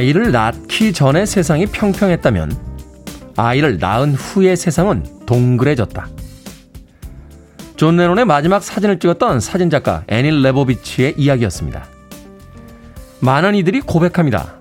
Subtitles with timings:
[0.00, 2.56] 아이를 낳기 전에 세상이 평평했다면
[3.36, 6.08] 아이를 낳은 후의 세상은 동그래졌다.
[7.76, 11.84] 존 레논의 마지막 사진을 찍었던 사진작가 애니 레보비츠의 이야기였습니다.
[13.20, 14.54] 많은 이들이 고백합니다.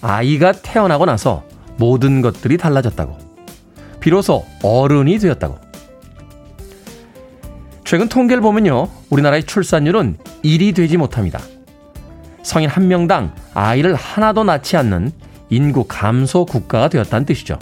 [0.00, 1.44] 아이가 태어나고 나서
[1.76, 3.16] 모든 것들이 달라졌다고.
[4.00, 5.56] 비로소 어른이 되었다고.
[7.84, 8.88] 최근 통계를 보면요.
[9.10, 11.38] 우리나라의 출산율은 1이 되지 못합니다.
[12.48, 15.12] 성인 한 명당 아이를 하나도 낳지 않는
[15.50, 17.58] 인구 감소 국가가 되었다는 뜻이죠.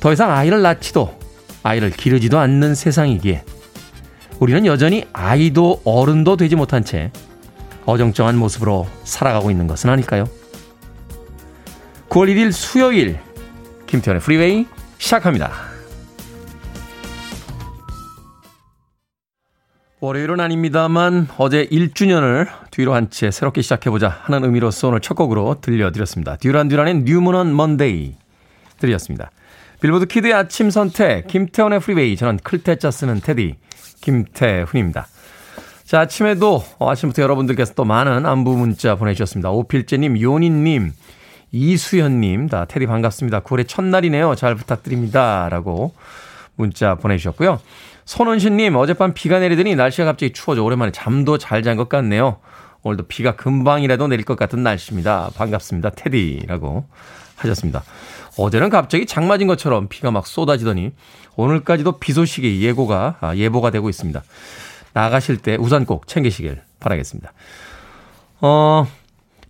[0.00, 1.16] 더 이상 아이를 낳지도
[1.62, 3.44] 아이를 기르지도 않는 세상이기에
[4.40, 7.12] 우리는 여전히 아이도 어른도 되지 못한 채
[7.86, 10.24] 어정쩡한 모습으로 살아가고 있는 것은 아닐까요?
[12.08, 13.20] 9월 1일 수요일
[13.86, 14.66] 김태현의 프리웨이
[14.98, 15.73] 시작합니다.
[20.04, 26.36] 월요일은 아닙니다만 어제 1주년을 뒤로 한 채 새롭게 시작해보자 하는 의미로서 오늘 첫 곡으로 들려드렸습니다.
[26.36, 28.14] 듀란 듀란의 New Moon on Monday
[28.78, 29.30] 들렸습니다.
[29.80, 33.54] 빌보드 키드의 아침 선택 김태훈의 프리웨이 저는 클 태 자 쓰는 테디
[34.02, 35.06] 김태훈입니다.
[35.84, 39.52] 자 아침에도 아침부터 여러분들께서 또 많은 안부 문자 보내주셨습니다.
[39.52, 40.92] 오필재님, 요니님,
[41.50, 43.40] 이수현님 다 테디 반갑습니다.
[43.40, 44.34] 9월의 첫날이네요.
[44.34, 45.48] 잘 부탁드립니다.
[45.50, 45.94] 라고
[46.56, 47.58] 문자 보내주셨고요.
[48.04, 52.38] 손은신님, 어젯밤 비가 내리더니 날씨가 갑자기 추워져 오랜만에 잠도 잘 잔 것 같네요.
[52.82, 55.30] 오늘도 비가 금방이라도 내릴 것 같은 날씨입니다.
[55.36, 55.90] 반갑습니다.
[55.90, 56.86] 테디라고
[57.36, 57.82] 하셨습니다.
[58.36, 60.92] 어제는 갑자기 장 맞은 것처럼 비가 막 쏟아지더니
[61.36, 64.22] 오늘까지도 비 소식이 예고가, 아, 예보가 되고 있습니다.
[64.92, 67.32] 나가실 때 우산 꼭 챙기시길 바라겠습니다.
[68.42, 68.86] 어,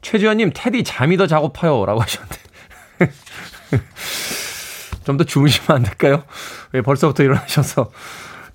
[0.00, 1.84] 최지현님, 테디 잠이 더 자고파요.
[1.86, 2.36] 라고 하셨는데.
[5.04, 6.24] 좀 더 주무시면 안 될까요?
[6.72, 7.90] 왜 벌써부터 일어나셔서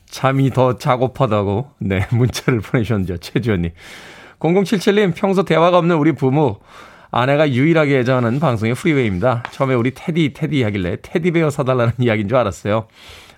[0.09, 3.17] 잠이 더 자고파다고, 네, 문자를 보내주셨는죠.
[3.17, 3.71] 최지현님.
[4.39, 6.59] 0077님, 평소 대화가 없는 우리 부부.
[7.11, 9.43] 아내가 유일하게 애정하는 방송의 프리웨이입니다.
[9.51, 12.87] 처음에 우리 테디, 테디 하길래 테디베어 사달라는 이야기인 줄 알았어요.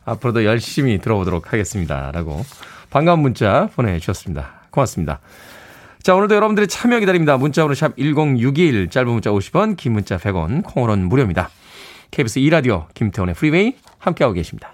[0.04, 2.12] 앞으로도 열심히 들어보도록 하겠습니다.
[2.12, 2.44] 라고
[2.90, 4.66] 반가운 문자 보내주셨습니다.
[4.72, 5.20] 고맙습니다.
[6.03, 7.38] 자, 오늘도 여러분들의 참여 기다립니다.
[7.38, 11.50] 문자번호 샵 1061, 짧은 문자 50원, 긴 문자 100원, 콩으로는 무료입니다.
[12.09, 14.74] KBS 2라디오, 김태원의 프리웨이, 함께하고 계십니다.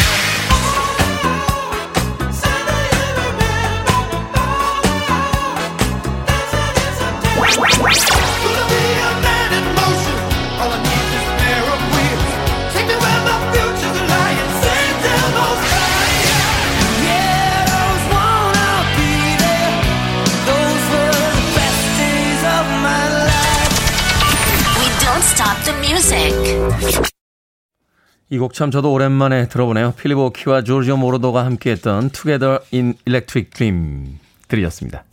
[28.29, 29.93] 이곡 참 저도 오랜만에 들어보네요.
[29.93, 35.03] 필리보 키와 조르지오 모로도가 함께했던 Together in Electric Dream 들이었습니다.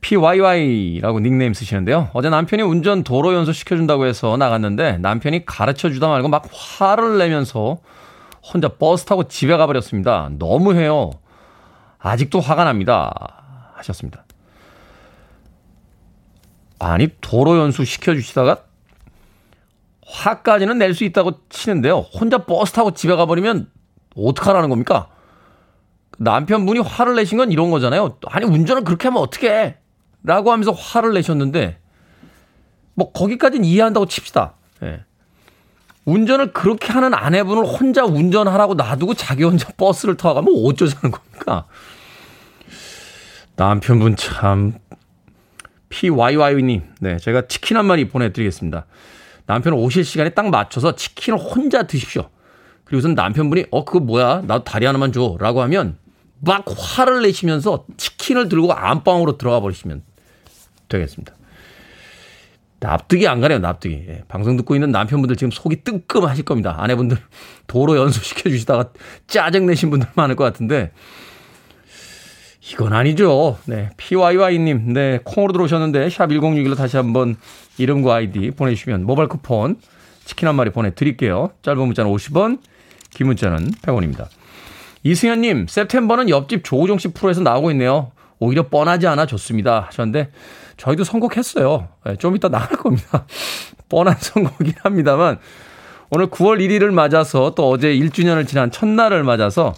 [0.00, 2.08] PYY라고 닉네임 쓰시는데요.
[2.14, 7.78] 어제 남편이 운전 도로 연수 시켜준다고 해서 나갔는데 남편이 가르쳐 주다 말고 막 화를 내면서
[8.42, 10.30] 혼자 버스 타고 집에 가버렸습니다.
[10.38, 11.10] 너무해요.
[11.98, 13.72] 아직도 화가 납니다.
[13.74, 14.24] 하셨습니다.
[16.80, 18.64] 아니, 도로 연수 시켜주시다가
[20.12, 21.98] 화까지는 낼 수 있다고 치는데요.
[21.98, 23.70] 혼자 버스 타고 집에 가버리면
[24.14, 25.08] 어떡하라는 겁니까?
[26.18, 28.18] 남편분이 화를 내신 건 이런 거잖아요.
[28.26, 29.78] 아니, 운전을 그렇게 하면 어떡해?
[30.22, 31.78] 라고 하면서 화를 내셨는데,
[32.94, 34.54] 뭐, 거기까지는 이해한다고 칩시다.
[34.82, 35.04] 예.
[36.04, 41.66] 운전을 그렇게 하는 아내분을 혼자 운전하라고 놔두고 자기 혼자 버스를 타고 가면 어쩌자는 겁니까?
[43.56, 44.74] 남편분 참,
[45.88, 46.82] PYY님.
[47.00, 48.86] 네, 제가 치킨 한 마리 보내드리겠습니다.
[49.52, 52.30] 남편 오실 시간에 딱 맞춰서 치킨을 혼자 드십시오.
[52.84, 55.98] 그리고선 남편분이 어 그거 뭐야 나도 다리 하나만 줘라고 하면
[56.40, 60.02] 막 화를 내시면서 치킨을 들고 안방으로 들어가 버리시면
[60.88, 61.34] 되겠습니다.
[62.80, 64.06] 납득이 안 가네요, 납득이.
[64.08, 66.74] 예, 방송 듣고 있는 남편분들 지금 속이 뜨끔하실 겁니다.
[66.78, 67.18] 아내분들
[67.66, 68.88] 도로 연수시켜 주시다가
[69.26, 70.92] 짜증내신 분들 많을 것 같은데
[72.72, 73.58] 이건 아니죠.
[73.66, 73.90] 네.
[73.98, 75.20] PYY님, 네.
[75.24, 77.36] 콩으로 들어오셨는데, 샵 1061로 다시 한번
[77.76, 79.76] 이름과 아이디 보내주시면 모바일 쿠폰
[80.24, 81.50] 치킨 한 마리 보내드릴게요.
[81.60, 82.60] 짧은 문자는 50원,
[83.10, 84.28] 긴 문자는 100원입니다.
[85.02, 88.12] 이승현님, september는 옆집 조우정 씨 프로에서 나오고 있네요.
[88.38, 89.88] 오히려 뻔하지 않아 좋습니다.
[89.88, 90.30] 하셨는데,
[90.78, 91.88] 저희도 선곡했어요.
[92.06, 93.26] 네, 좀 이따 나갈 겁니다.
[93.90, 95.38] 뻔한 선곡이긴 합니다만,
[96.08, 99.74] 오늘 9월 1일을 맞아서 또 어제 1주년을 지난 첫날을 맞아서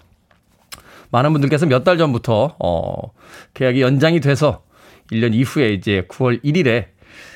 [1.14, 3.12] 많은 분들께서 몇 달 전부터 어
[3.54, 4.64] 계약이 연장이 돼서
[5.12, 6.86] 1년 이후에 이제 9월 1일에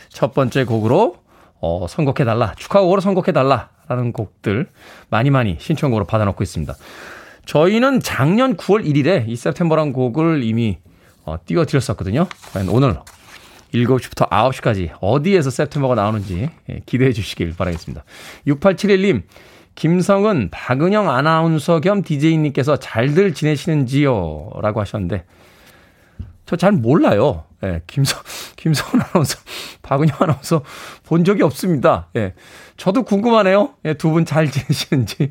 [0.09, 1.17] 첫 번째 곡으로
[1.61, 4.69] 어, 선곡해달라, 축하곡으로 선곡해달라, 라는 곡들
[5.11, 6.75] 많이 많이 신청곡으로 받아놓고 있습니다.
[7.47, 10.79] 저희는 작년 9월 1일에 이 세프템버란 곡을 이미
[11.25, 12.27] 어, 띄워드렸었거든요.
[12.71, 12.97] 오늘
[13.75, 18.05] 7시부터 9시까지 어디에서 세프템버가 나오는지 예, 기대해 주시길 바라겠습니다.
[18.47, 19.23] 6871님,
[19.83, 24.51] 김성은 박은영 아나운서 겸 DJ님께서 잘들 지내시는지요?
[24.61, 25.25] 라고 하셨는데,
[26.47, 27.45] 저 잘 몰라요.
[27.63, 28.21] 예, 김성,
[28.59, 29.39] 김성은 아나운서,
[29.83, 30.63] 박은영 아나운서
[31.05, 32.09] 본 적이 없습니다.
[32.17, 32.35] 예,
[32.77, 33.75] 저도 궁금하네요.
[33.85, 35.31] 예, 두 분 잘 지내시는지.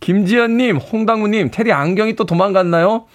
[0.00, 3.06] 김지연님, 홍당무님, 테디 안경이 또 도망갔나요?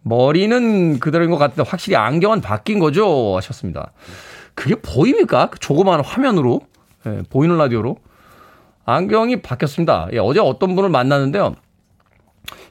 [0.00, 3.36] 머리는 그대로인 것 같은데 확실히 안경은 바뀐 거죠?
[3.36, 3.92] 하셨습니다.
[4.54, 5.50] 그게 보입니까?
[5.50, 6.62] 그 조그마한 화면으로,
[7.04, 7.98] 예, 보이는 라디오로.
[8.86, 10.08] 안경이 바뀌었습니다.
[10.12, 11.54] 예, 어제 어떤 분을 만났는데요.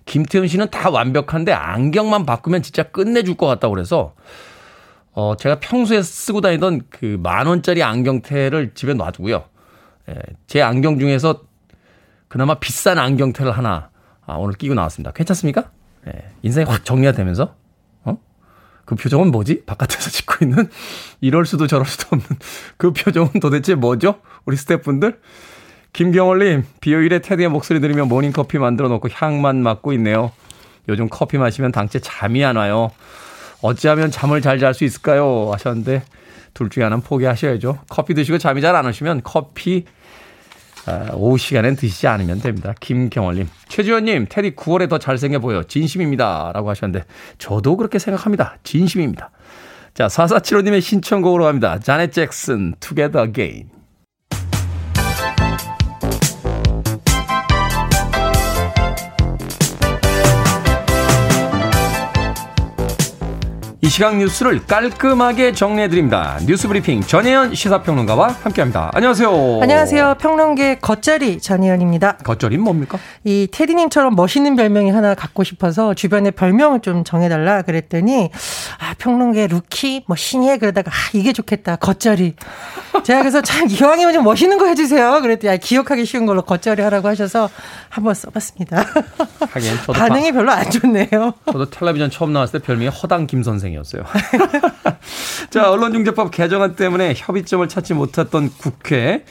[0.06, 4.14] 김태훈 씨는 다 완벽한데 안경만 바꾸면 진짜 끝내줄 것 같다고 그래서
[5.12, 9.44] 어, 제가 평소에 쓰고 다니던 그 만 원짜리 안경테를 집에 놔두고요.
[10.10, 10.16] 예,
[10.48, 11.42] 제 안경 중에서
[12.28, 13.90] 그나마 비싼 안경테를 하나
[14.26, 15.12] 아, 오늘 끼고 나왔습니다.
[15.12, 15.72] 괜찮습니까?
[16.08, 17.56] 예, 인생이 확 정리가 되면서
[18.04, 18.18] 어?
[18.86, 19.64] 그 표정은 뭐지?
[19.66, 20.70] 바깥에서 짓고 있는
[21.20, 22.26] 이럴 수도 저럴 수도 없는
[22.78, 24.22] 그 표정은 도대체 뭐죠?
[24.46, 25.20] 우리 스태프분들
[25.96, 30.34] 김경월님, 비요일에 테디의 목소리 들으며 모닝커피 만들어 놓고 향만 맡고 있네요.
[30.90, 32.92] 요즘 커피 마시면 당체 잠이 안 와요.
[33.62, 35.52] 어찌하면 잠을 잘 잘 수 있을까요?
[35.54, 36.04] 하셨는데,
[36.54, 37.80] 둘 중에 하나는 포기하셔야죠.
[37.88, 39.86] 커피 드시고 잠이 잘 안 오시면 커피,
[40.86, 42.74] 아, 오후 시간엔 드시지 않으면 됩니다.
[42.82, 43.48] 김경월님.
[43.70, 45.64] 최지원님, 테디 9월에 더 잘생겨 보여.
[45.64, 46.52] 진심입니다.
[46.54, 47.06] 라고 하셨는데,
[47.38, 48.58] 저도 그렇게 생각합니다.
[48.64, 49.32] 진심입니다.
[49.94, 51.80] 자, 4475님의 신청곡으로 갑니다.
[51.80, 53.75] 자넷 잭슨, Together Again.
[63.86, 66.40] 이 시각 뉴스를 깔끔하게 정리해드립니다.
[66.48, 68.90] 뉴스 브리핑 전혜연 시사평론가와 함께합니다.
[68.96, 69.60] 안녕하세요.
[69.62, 70.16] 안녕하세요.
[70.20, 72.18] 평론계 겉절이 전혜연입니다.
[72.18, 72.98] 겉절이는 뭡니까?
[73.24, 78.32] 이 테디님처럼 멋있는 별명이 하나 갖고 싶어서 주변에 별명을 좀 정해달라 그랬더니
[78.80, 82.34] 아 평론계 루키 뭐 신예 그러다가 아 이게 좋겠다 겉절이.
[83.04, 85.22] 제가 그래서 참 이왕이면 좀 멋있는 거 해주세요.
[85.22, 87.52] 그랬더니 아, 기억하기 쉬운 걸로 겉절이 하라고 하셔서
[87.90, 88.84] 한번 써봤습니다.
[89.52, 91.36] 하긴 반응이 바, 별로 안 좋네요.
[91.46, 94.04] 저도 텔레비전 처음 나왔을 때 별명이 허당 김 선생이 었어요.
[95.50, 99.24] 자, 언론중재법 개정안 때문에 협의점을 찾지 못했던 국회.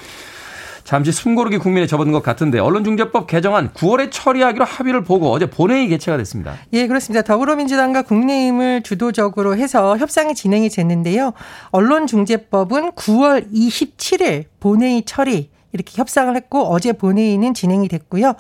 [0.85, 6.19] 잠시 숨고르기 국민에 접어든 것 같은데 언론중재법 개정안 9월에 처리하기로 합의를 보고 어제 본회의 개최가
[6.19, 6.57] 됐습니다.
[6.75, 7.23] 예, 그렇습니다.
[7.23, 11.33] 더불어민주당과 국민의힘을 주도적으로 해서 협상이 진행이 됐는데요.
[11.71, 18.35] 언론중재법은 9월 27일 본회의 처리 이렇게 협상을 했고 어제 본회의는 진행이 됐고요.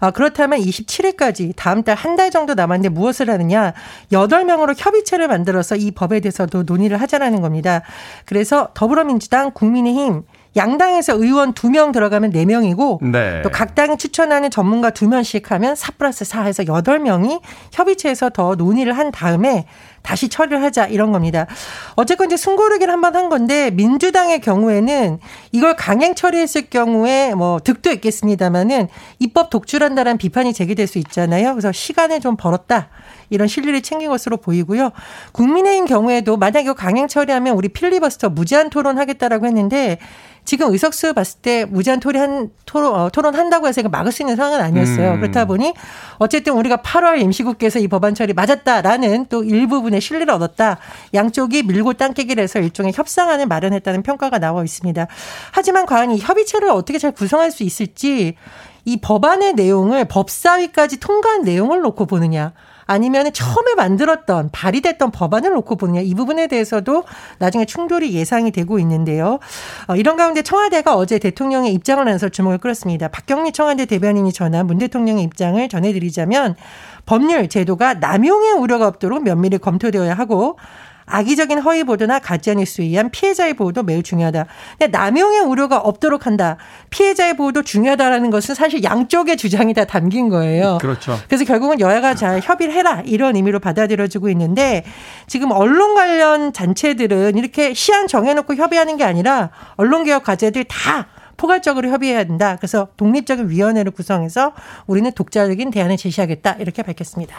[0.00, 3.74] 아, 그렇다면 27일까지 다음 달 한 달 정도 남았는데 무엇을 하느냐?
[4.10, 7.82] 8명으로 협의체를 만들어서 이 법에 대해서도 논의를 하자라는 겁니다.
[8.24, 10.22] 그래서 더불어민주당, 국민의힘,
[10.56, 13.42] 양당에서 의원 2명 들어가면 4명이고 네.
[13.42, 17.40] 또각 당이 추천하는 전문가 2명씩 하면 4 플러스 4 해서 8명이
[17.72, 19.66] 협의체에서 더 논의를 한 다음에
[20.08, 21.46] 다시 처리를 하자 이런 겁니다.
[21.94, 25.18] 어쨌건 이제 승고르기를 한 번 한 건데 민주당의 경우에는
[25.52, 28.88] 이걸 강행 처리했을 경우에 뭐 득도 있겠습니다마는
[29.18, 31.52] 입법 독주한다라는 비판이 제기될 수 있잖아요.
[31.52, 32.88] 그래서 시간을 좀 벌었다.
[33.30, 34.90] 이런 실리를 챙긴 것으로 보이고요.
[35.32, 39.98] 국민의힘 경우에도 만약 이거 강행 처리하면 우리 필리버스터 무제한 토론하겠다라고 했는데
[40.44, 45.12] 지금 의석수 봤을 때 무제한 토론, 토론, 어, 토론한다고 해서 막을 수 있는 상황은 아니었어요.
[45.12, 45.20] 음.
[45.20, 45.74] 그렇다 보니
[46.16, 50.78] 어쨌든 우리가 8월 임시국회에서 이 법안 처리 맞았다라는 또 일부분의 신뢰를 얻었다.
[51.14, 55.06] 양쪽이 밀고 당기기를 해서 일종의 협상안을 마련했다는 평가가 나와 있습니다.
[55.52, 58.34] 하지만 과연 이 협의체를 어떻게 잘 구성할 수 있을지
[58.84, 62.52] 이 법안의 내용을 법사위까지 통과한 내용을 놓고 보느냐.
[62.88, 67.04] 아니면 처음에 만들었던 발의됐던 법안을 놓고 보느냐 이 부분에 대해서도
[67.38, 69.38] 나중에 충돌이 예상이 되고 있는데요.
[69.86, 73.08] 어, 이런 가운데 청와대가 어제 대통령의 입장을 내서 주목을 끌었습니다.
[73.08, 76.56] 박경미 청와대 대변인이 전한 문 대통령의 입장을 전해드리자면
[77.04, 80.58] 법률 제도가 남용의 우려가 없도록 면밀히 검토되어야 하고
[81.10, 84.46] 악의적인 허위 보도나 가짜 뉴스에 의한 피해자의 보호도 매우 중요하다.
[84.90, 86.56] 남용의 우려가 없도록 한다.
[86.90, 90.78] 피해자의 보호도 중요하다라는 것은 사실 양쪽의 주장이 다 담긴 거예요.
[90.80, 91.18] 그렇죠.
[91.28, 94.84] 그래서 결국은 여야가 잘 협의를 해라 이런 의미로 받아들여지고 있는데
[95.26, 102.24] 지금 언론 관련 단체들은 이렇게 시한 정해놓고 협의하는 게 아니라 언론개혁 과제들 다 포괄적으로 협의해야
[102.24, 102.56] 된다.
[102.56, 104.52] 그래서 독립적인 위원회를 구성해서
[104.86, 106.56] 우리는 독자적인 대안을 제시하겠다.
[106.58, 107.36] 이렇게 밝혔습니다.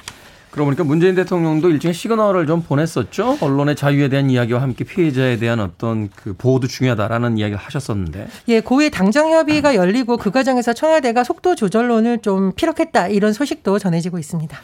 [0.51, 3.37] 그러고 보니까 문재인 대통령도 일종의 시그널을 좀 보냈었죠.
[3.41, 8.27] 언론의 자유에 대한 이야기와 함께 피해자에 대한 어떤 그 보호도 중요하다라는 이야기를 하셨었는데.
[8.47, 14.17] 예, 고위 당정 협의가 열리고 그 과정에서 청와대가 속도 조절론을 좀 피력했다 이런 소식도 전해지고
[14.17, 14.57] 있습니다.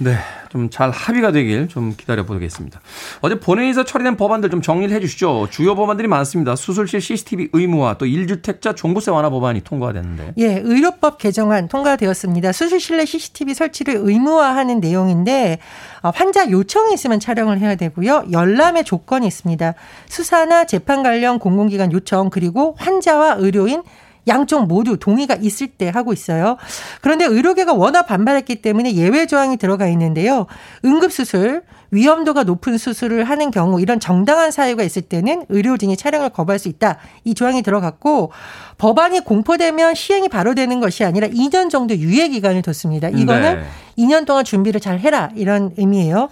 [0.00, 0.16] 네.
[0.50, 2.80] 좀 잘 합의가 되길 좀 기다려 보겠습니다.
[3.20, 5.48] 어제 본회의에서 처리된 법안들 좀 정리를 해 주시죠.
[5.50, 6.56] 주요 법안들이 많습니다.
[6.56, 10.34] 수술실 CCTV 의무화 또 1주택자 종부세 완화 법안이 통과가 됐는데.
[10.38, 12.52] 예, 의료법 개정안 통과되었습니다.
[12.52, 15.58] 수술실 내 CCTV 설치를 의무화하는 내용인데
[16.02, 18.26] 어, 환자 요청이 있으면 촬영을 해야 되고요.
[18.32, 19.74] 열람의 조건이 있습니다.
[20.06, 23.82] 수사나 재판 관련 공공기관 요청 그리고 환자와 의료인
[24.28, 26.56] 양쪽 모두 동의가 있을 때 하고 있어요.
[27.00, 30.46] 그런데 의료계가 워낙 반발했기 때문에 예외 조항이 들어가 있는데요.
[30.84, 36.68] 응급수술, 위험도가 높은 수술을 하는 경우 이런 정당한 사유가 있을 때는 의료진이 촬영을 거부할 수
[36.68, 36.98] 있다.
[37.24, 38.30] 이 조항이 들어갔고
[38.78, 43.08] 법안이 공포되면 시행이 바로 되는 것이 아니라 2년 정도 유예 기간을 뒀습니다.
[43.08, 43.64] 이거는 네.
[43.98, 46.28] 2년 동안 준비를 잘 해라 이런 의미예요.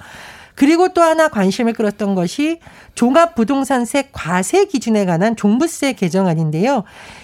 [0.58, 2.58] 그리고 또 하나 관심을 끌었던 것이
[2.96, 6.82] 종합부동산세 과세 기준에 관한 종부세 개정안인데요.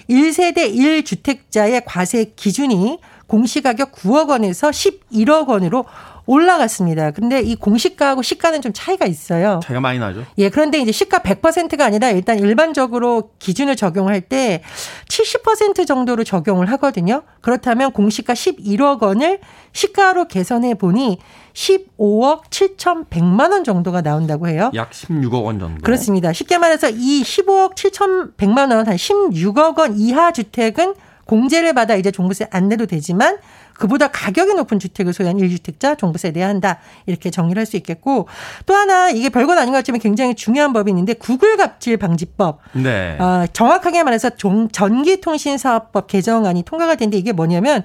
[0.09, 5.85] 1세대 1주택자의 과세 기준이 공시가격 9억 원에서 11억 원으로
[6.27, 7.11] 올라갔습니다.
[7.11, 9.61] 근데 이 공시가하고 시가는 좀 차이가 있어요.
[9.63, 10.25] 차이가 많이 나죠.
[10.39, 14.63] 예, 그런데 이제 시가 100%가 아니라 일단 일반적으로 기준을 적용할 때
[15.09, 17.23] 70% 정도로 적용을 하거든요.
[17.41, 19.41] 그렇다면 공시가 11억 원을
[19.73, 21.19] 시가로 계산해 보니
[21.53, 24.71] 15억 7,100만 원 정도가 나온다고 해요.
[24.75, 25.83] 약 16억 원 정도.
[25.83, 26.33] 그렇습니다.
[26.33, 30.95] 쉽게 말해서 이 15억 7,100만 원, 한 16억 원 이하 주택은
[31.27, 33.39] 공제를 받아 이제 종부세 안 내도 되지만
[33.79, 36.79] 그보다 가격이 높은 주택을 소유한 1주택자 종부세 내야 한다.
[37.07, 38.29] 이렇게 정리를 할 수 있겠고
[38.67, 42.59] 또 하나 이게 별건 아닌 것 같지만 굉장히 중요한 법이 있는데 구글 갑질 방지법.
[42.73, 43.17] 네.
[43.19, 44.31] 어, 정확하게 말해서
[44.71, 47.83] 전기통신사업법 개정안이 통과가 된데 이게 뭐냐면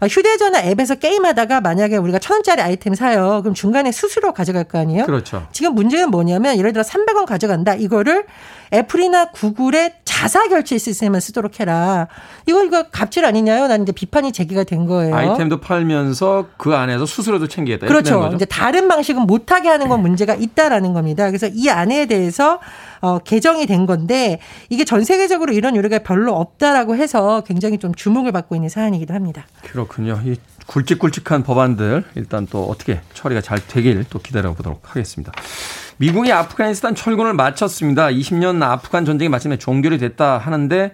[0.00, 3.40] 아, 휴대전화 앱에서 게임하다가 만약에 우리가 천 원짜리 아이템 사요.
[3.42, 5.04] 그럼 중간에 수수료 가져갈 거 아니에요?
[5.04, 5.46] 그렇죠.
[5.52, 7.74] 지금 문제는 뭐냐면 예를 들어 300원 가져간다.
[7.74, 8.24] 이거를
[8.72, 12.08] 애플이나 구글에 자사 결제 시스템을 쓰도록 해라.
[12.46, 13.66] 이거 이거 갑질 아니냐요?
[13.66, 15.14] 나는 이제 비판이 제기가 된 거예요.
[15.40, 17.86] 아이템도 팔면서 그 안에서 수수료도 챙기겠다.
[17.86, 18.30] 그렇죠.
[18.34, 21.26] 이제 다른 방식은 못하게 하는 건 문제가 있다라는 겁니다.
[21.26, 22.60] 그래서 이 안에 대해서
[23.00, 28.32] 어, 개정이 된 건데 이게 전 세계적으로 이런 요리가 별로 없다라고 해서 굉장히 좀 주목을
[28.32, 29.46] 받고 있는 사안이기도 합니다.
[29.62, 30.20] 그렇군요.
[30.24, 35.32] 이 굵직굵직한 법안들 일단 또 어떻게 처리가 잘 되길 또 기다려 보도록 하겠습니다.
[35.96, 38.08] 미국이 아프가니스탄 철군을 마쳤습니다.
[38.08, 40.92] 20년 아프간 전쟁이 마침내 종결이 됐다 하는데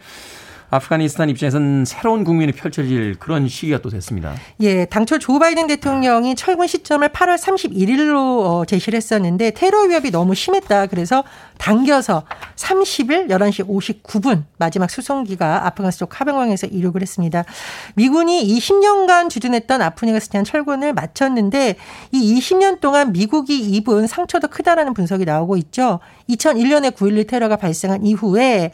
[0.71, 4.35] 아프가니스탄 입장에서는 새로운 국민이 펼쳐질 그런 시기가 또 됐습니다.
[4.61, 10.35] 예, 당초 조 바이든 대통령이 철군 시점을 8월 31일로 어, 제시를 했었는데 테러 위협이 너무
[10.35, 10.87] 심했다.
[10.87, 11.25] 그래서
[11.59, 12.25] 당겨서
[12.57, 17.45] 30일 11시 59분 마지막 수송기가 아프가니스탄 카병광에서 이륙을 했습니다.
[17.95, 21.77] 미군이 20년간 주둔했던 아프가니스탄 철군을 마쳤는데
[22.13, 26.01] 이 20년 동안 미국이 입은 상처도 크다라는 분석이 나오고 있죠.
[26.31, 28.73] 2001년에 9.11 테러가 발생한 이후에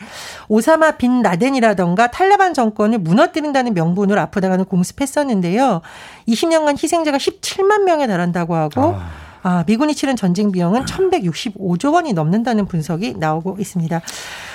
[0.49, 5.83] 오사마 빈 라덴이라던가 탈레반 정권을 무너뜨린다는 명분으로 아프다가는 공습했었는데요.
[6.29, 9.11] 20년간 희생자가 17만 명에 달한다고 하고 아.
[9.45, 14.01] 아, 미군이 치른 전쟁 비용은 1165조 원이 넘는다는 분석이 나오고 있습니다.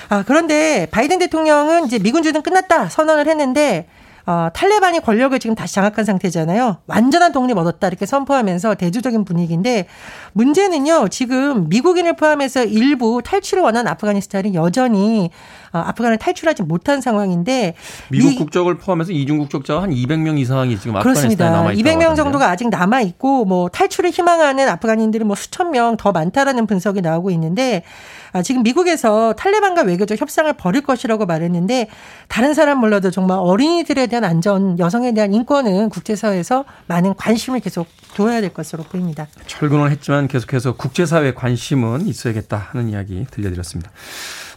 [0.08, 3.86] 아, 그런데 바이든 대통령은 이제 미군 주둔 끝났다 선언을 했는데
[4.28, 6.76] 어, 탈레반이 권력을 지금 다시 장악한 상태잖아요.
[6.86, 9.86] 완전한 독립 얻었다 이렇게 선포하면서 대조적인 분위기인데
[10.34, 11.08] 문제는요.
[11.08, 15.30] 지금 미국인을 포함해서 일부 탈출을 원하는 아프가니스탄이 여전히
[15.72, 17.72] 어, 아프간을 탈출하지 못한 상황인데
[18.10, 21.90] 미국 미, 국적을 포함해서 이중 국적자가 한 200명 이상이 지금 아프가니스탄에 남아 있다.
[21.90, 27.00] 200명 정도가 아직 남아 있고 뭐 탈출을 희망하는 아프간인들은 뭐 수천 명 더 많다라는 분석이
[27.00, 27.88] 나오고 있는데 아,
[28.44, 31.88] 지금 미국에서 탈레반과 외교적 협상을 벌일 것이라고 말했는데
[32.28, 38.40] 다른 사람 몰라도 정말 어린이들에 대한 안전, 여성에 대한 인권은 국제사회에서 많은 관심을 계속 둬야
[38.40, 39.26] 될 것으로 보입니다.
[39.46, 43.90] 철근을 했지만 계속해서 국제사회 관심은 있어야겠다 하는 이야기 들려드렸습니다.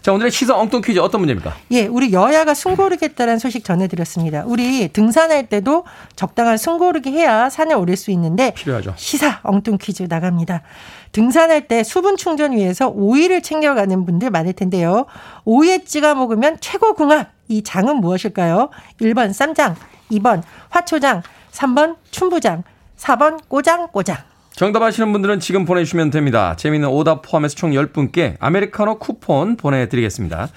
[0.01, 1.55] 자, 오늘의 시사 엉뚱 퀴즈 어떤 문제입니까?
[1.71, 4.43] 예, 우리 여야가 숨고르겠다는 소식 전해드렸습니다.
[4.47, 8.95] 우리 등산할 때도 적당한 숨고르기 해야 산을 오를 수 있는데 필요하죠.
[8.97, 10.63] 시사 엉뚱 퀴즈 나갑니다.
[11.11, 15.05] 등산할 때 수분 충전 위해서 오이를 챙겨가는 분들 많을 텐데요.
[15.45, 17.29] 오이에 찍어 먹으면 최고 궁합.
[17.47, 18.71] 이 장은 무엇일까요?
[19.01, 19.75] 1번 쌈장,
[20.09, 22.63] 2번 화초장, 3번 춘부장,
[22.97, 24.30] 4번 꼬장꼬장.
[24.61, 26.55] 정답 아시는 분들은 지금 보내주시면 됩니다.
[26.55, 30.49] 재미있는 오답 포함해서 총 10분께 아메리카노 쿠폰 보내드리겠습니다.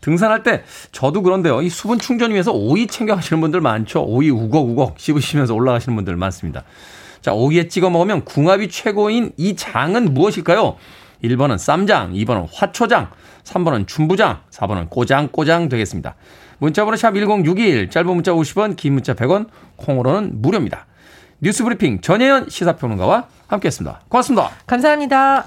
[0.00, 1.60] 등산할 때 저도 그런데요.
[1.60, 4.04] 이 수분 충전 위해서 오이 챙겨 가시는 분들 많죠.
[4.04, 6.62] 오이 우걱우걱 씹으시면서 올라가시는 분들 많습니다.
[7.22, 10.76] 자, 오이에 찍어 먹으면 궁합이 최고인 이 장은 무엇일까요?
[11.24, 13.10] 1번은 쌈장, 2번은 화초장,
[13.42, 16.14] 3번은 춘부장, 4번은 꼬장꼬장 되겠습니다.
[16.58, 20.86] 문자번호 샵 1061, 짧은 문자 50원, 긴 문자 100원, 콩으로는 무료입니다.
[21.42, 24.00] 뉴스브리핑 전혜연 시사평론가와 함께했습니다.
[24.08, 24.50] 고맙습니다.
[24.66, 25.46] 감사합니다.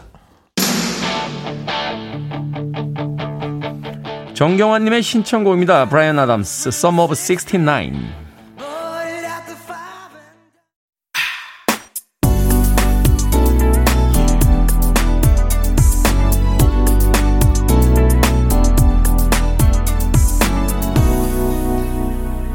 [4.33, 5.87] 정경환님의 신청곡입니다.
[5.87, 8.23] 브라이언 아담스, Sum of 69.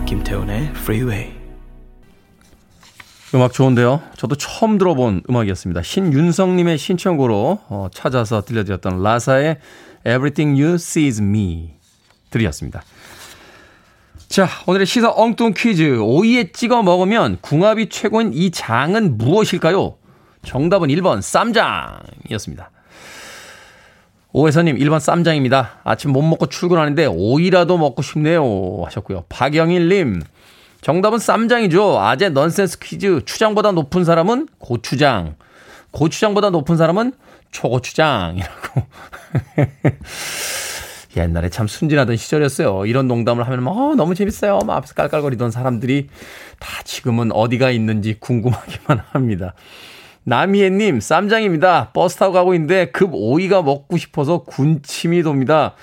[0.05, 1.38] 김태훈의 Freeway.
[3.35, 4.01] 음악 좋은데요.
[4.17, 5.83] 저도 처음 들어본 음악이었습니다.
[5.83, 9.59] 신윤성님의 신청곡으로 어, 찾아서 들려드렸던 라사의
[10.07, 11.75] Everything You See Is Me
[12.31, 12.83] 들이었습니다.
[14.29, 15.99] 자, 오늘의 시사 엉뚱 퀴즈.
[16.01, 19.97] 오이에 찍어 먹으면 궁합이 최고인 이 장은 무엇일까요?
[20.45, 22.71] 정답은 1번 쌈장이었습니다.
[24.33, 25.81] 오해서님 1번 쌈장입니다.
[25.85, 29.25] 아침 못 먹고 출근하는데 오이라도 먹고 싶네요 하셨고요.
[29.29, 30.23] 박영일님
[30.81, 31.99] 정답은 쌈장이죠.
[32.01, 35.35] 아재 넌센스 퀴즈 추장보다 높은 사람은 고추장
[35.91, 37.13] 고추장보다 높은 사람은
[37.51, 38.83] 초고추장이라고
[41.17, 42.87] 옛날에 참 순진하던 시절이었어요.
[42.87, 44.61] 이런 농담을 하면 어, 너무 재밌어요.
[44.67, 46.09] 막 앞에서 깔깔거리던 사람들이
[46.61, 49.55] 다 지금은 어디가 있는지 궁금하기만 합니다.
[50.25, 51.91] 남희애님, 쌈장입니다.
[51.93, 55.75] 버스 타고 가고 있는데 급 오이가 먹고 싶어서 군침이 돕니다.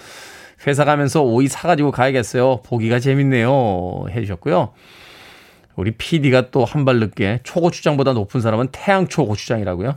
[0.68, 2.62] 회사 가면서 오이 사가지고 가야겠어요.
[2.64, 4.06] 보기가 재밌네요.
[4.10, 4.74] 해주셨고요.
[5.76, 9.96] 우리 PD가 또 한 발 늦게 초고추장보다 높은 사람은 태양초 고추장이라고요.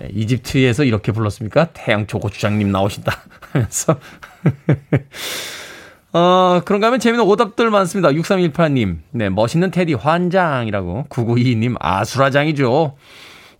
[0.00, 1.68] 네, 이집트에서 이렇게 불렀습니까?
[1.72, 3.12] 태양초 고추장님 나오신다
[3.52, 3.98] 하면서.
[6.12, 8.10] 어, 그런가 하면 재미있는 오답들 많습니다.
[8.10, 11.06] 6318님, 네, 멋있는 테디 환장이라고.
[11.08, 12.96] 9922님, 아수라장이죠.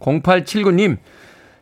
[0.01, 0.99] 0879님,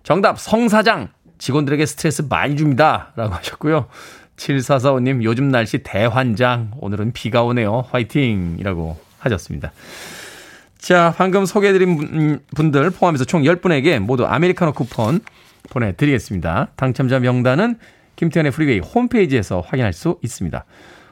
[0.02, 1.08] 정답, 성사장.
[1.36, 3.12] 직원들에게 스트레스 많이 줍니다.
[3.16, 3.86] 라고 하셨고요.
[4.38, 6.72] 7445님, 요즘 날씨 대환장.
[6.80, 7.84] 오늘은 비가 오네요.
[7.90, 8.56] 화이팅!
[8.58, 9.72] 이라고 하셨습니다.
[10.78, 15.20] 자, 방금 소개해드린 분들 포함해서 총 10분에게 모두 아메리카노 쿠폰
[15.70, 16.68] 보내드리겠습니다.
[16.76, 17.78] 당첨자 명단은
[18.16, 20.64] 김태훈의 프리웨이 홈페이지에서 확인할 수 있습니다.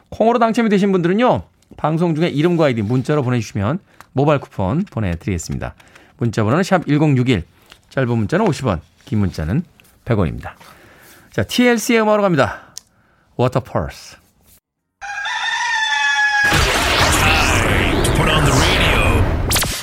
[0.09, 1.43] 콩으로 당첨이 되신 분들은요,
[1.77, 3.81] 방송 중에 이름과 아이디 문자로 보내주시면
[4.12, 5.75] 모바일 쿠폰 보내드리겠습니다.
[6.17, 7.43] 문자 번호는 샵 1061,
[7.91, 9.62] 짧은 문자는 50원, 긴 문자는
[10.05, 10.53] 100원입니다.
[11.33, 12.65] 자, TLC의 음악으로 갑니다.
[13.38, 14.16] Waterpulse.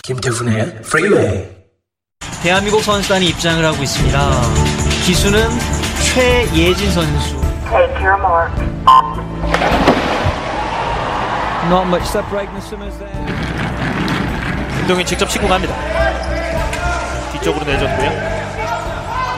[0.03, 1.47] 김태훈의 프리웨이
[2.41, 4.19] 대한민국 선수단이 입장을 하고 있습니다.
[5.05, 5.47] 기수는
[6.13, 7.39] 최예진 선수.
[7.69, 8.51] Take your mark.
[11.69, 13.15] Not much separation as soon as that.
[14.79, 15.73] 김동인 직접 치고 갑니다.
[17.31, 18.09] 뒤쪽으로 내줬고요.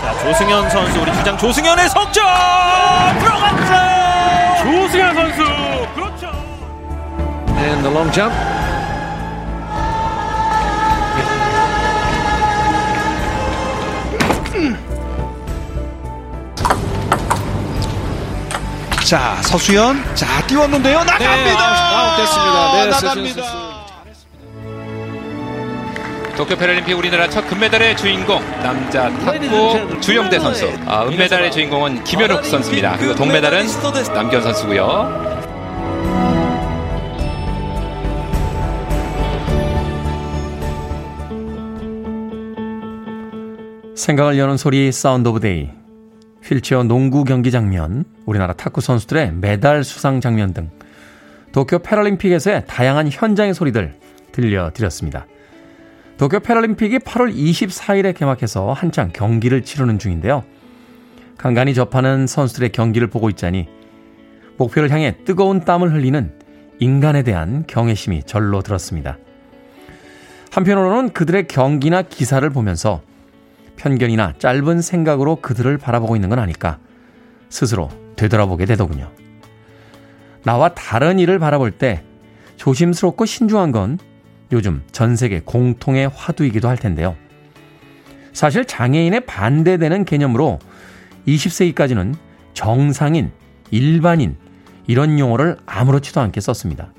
[0.02, 2.24] 자 조승현 선수 우리 주장 조승현의 석점
[3.20, 4.05] 들어갔죠.
[4.66, 5.44] 조승현 선수
[5.94, 6.26] 그렇죠.
[7.56, 8.34] And the long jump.
[19.06, 21.28] 자 서수연 자 띄웠는데요 나갑니다.
[21.28, 22.72] 네, 아웃, 됐습니다.
[22.74, 23.65] 네, 나갑니다.
[26.38, 32.98] 도쿄 패럴림픽 우리나라 첫 금메달의 주인공 남자 탁구 주영대 선수 아, 은메달의 주인공은 김현욱 선수입니다.
[32.98, 33.66] 그리고 동메달은
[34.14, 35.36] 남견 선수고요.
[43.96, 45.70] 생각을 여는 소리 Sound of Day
[46.44, 50.70] 휠체어 농구 경기 장면 우리나라 탁구 선수들의 메달 수상 장면 등
[51.54, 53.96] 도쿄 패럴림픽에서의 다양한 현장의 소리들
[54.34, 55.26] 들려드렸습니다.
[56.18, 60.44] 도쿄 패럴림픽이 8월 24일에 개막해서 한창 경기를 치르는 중인데요.
[61.38, 63.68] 간간히 접하는 선수들의 경기를 보고 있자니
[64.58, 66.32] 목표를 향해 뜨거운 땀을 흘리는
[66.80, 69.18] 인간에 대한 경외심이 절로 들었습니다.
[70.52, 73.02] 한편으로는 그들의 경기나 기사를 보면서
[73.76, 76.80] 편견이나 짧은 생각으로 그들을 바라보고 있는 건 아닐까
[77.50, 79.12] 스스로 되돌아보게 되더군요.
[80.44, 82.04] 나와 다른 일을 바라볼 때
[82.56, 84.00] 조심스럽고 신중한 건
[84.52, 87.16] 요즘 전 세계 공통의 화두이기도 할 텐데요.
[88.34, 90.60] 사실 장애인에 반대되는 개념으로
[91.28, 92.16] 20세기까지는
[92.54, 93.32] 정상인,
[93.72, 94.38] 일반인,
[94.88, 96.94] 이런 용어를 아무렇지도 않게 썼습니다.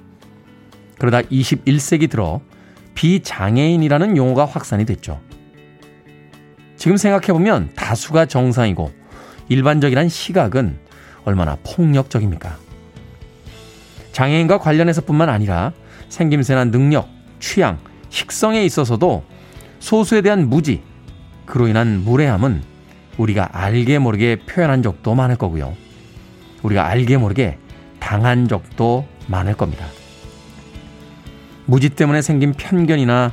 [0.98, 2.40] 그러다 21세기 들어
[2.94, 5.20] 비장애인이라는 용어가 확산이 됐죠.
[6.76, 8.90] 지금 생각해보면 다수가 정상이고
[9.48, 10.78] 일반적이란 시각은
[11.24, 12.56] 얼마나 폭력적입니까?
[14.12, 15.72] 장애인과 관련해서 뿐만 아니라
[16.08, 17.08] 생김새나 능력,
[17.40, 17.78] 취향,
[18.10, 19.24] 식성에 있어서도
[19.78, 20.82] 소수에 대한 무지,
[21.44, 22.62] 그로 인한 무례함은
[23.18, 25.74] 우리가 알게 모르게 표현한 적도 많을 거고요.
[26.62, 27.58] 우리가 알게 모르게
[28.00, 29.86] 당한 적도 많을 겁니다.
[31.64, 33.32] 무지 때문에 생긴 편견이나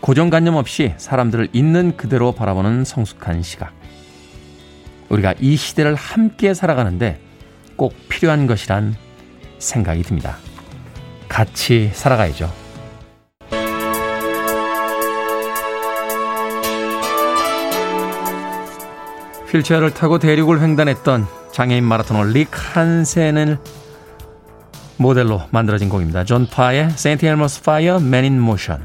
[0.00, 3.72] 고정관념 없이 사람들을 있는 그대로 바라보는 성숙한 시각.
[5.08, 7.20] 우리가 이 시대를 함께 살아가는데
[7.76, 8.96] 꼭 필요한 것이란
[9.58, 10.36] 생각이 듭니다.
[11.28, 12.63] 같이 살아가야죠.
[19.54, 23.58] 휠체어를 타고 대륙을 횡단했던 장애인 마라토너 릭 한센을
[24.96, 26.24] 모델로 만들어진 곡입니다.
[26.24, 26.88] 존 파의
[27.22, 28.82] Elmo's Fire, Man in Motion.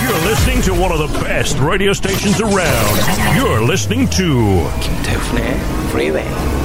[0.00, 2.98] You're listening to one of the best radio stations around.
[3.36, 5.54] You're listening to 김태훈의
[5.90, 6.57] Freeway.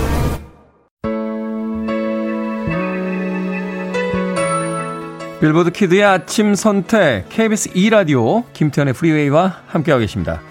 [5.44, 10.42] 빌보드 키드의 아침 선택 KBS 2라디오 김태훈의 프리웨이와 함께하고 계십니다.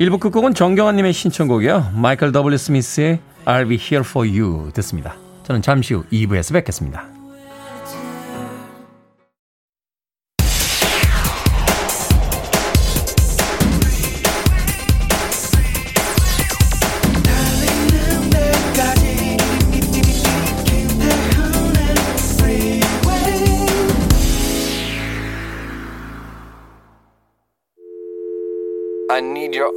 [0.00, 1.92] 1부 끝곡은 정경환 님의 신청곡이요.
[1.94, 2.56] 마이클 W.
[2.56, 5.14] 스미스의 I'll be here for you 듣습니다.
[5.42, 7.19] 저는 잠시 후 2부에서 뵙겠습니다.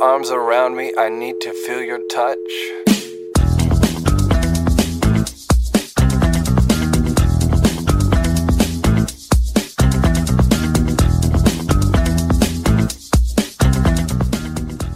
[0.01, 0.93] Arms around me.
[0.97, 2.37] I need to feel your touch.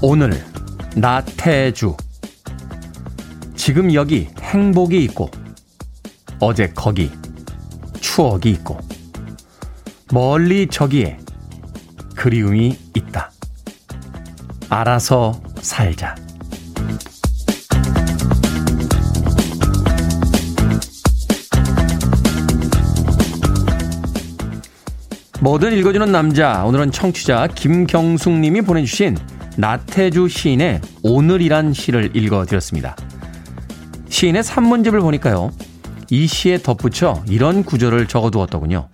[0.01, 0.43] 오늘
[0.95, 1.97] 나태주
[3.55, 5.29] 지금 여기 행복이 있고
[6.39, 7.11] 어제 거기
[7.99, 8.77] 추억이 있고
[10.13, 11.19] 멀리 저기에
[12.15, 13.31] 그리움이 있다.
[14.69, 16.15] 알아서 살자.
[25.39, 26.63] 뭐든 읽어주는 남자.
[26.65, 29.17] 오늘은 청취자 김경숙 님이 보내주신
[29.55, 32.95] 나태주 시인의 오늘이란 시를 읽어드렸습니다.
[34.09, 35.51] 시인의 산문집을 보니까요.
[36.09, 38.89] 이 시에 덧붙여 이런 구절을 적어두었더군요.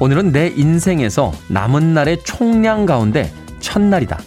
[0.00, 4.18] 오늘은 내 인생에서 남은 날의 총량 가운데 첫날이다.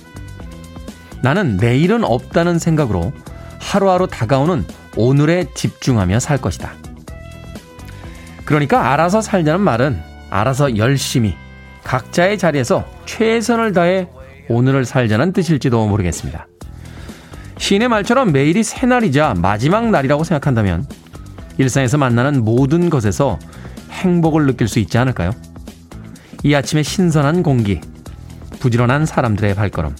[1.21, 3.13] 나는 내일은 없다는 생각으로
[3.59, 4.65] 하루하루 다가오는
[4.97, 6.73] 오늘에 집중하며 살 것이다.
[8.45, 11.35] 그러니까 알아서 살자는 말은 알아서 열심히
[11.83, 14.07] 각자의 자리에서 최선을 다해
[14.49, 16.47] 오늘을 살자는 뜻일지도 모르겠습니다.
[17.57, 20.85] 시인의 말처럼 매일이 새날이자 마지막 날이라고 생각한다면
[21.57, 23.37] 일상에서 만나는 모든 것에서
[23.91, 25.31] 행복을 느낄 수 있지 않을까요?
[26.43, 27.79] 이 아침의 신선한 공기,
[28.59, 29.95] 부지런한 사람들의 발걸음,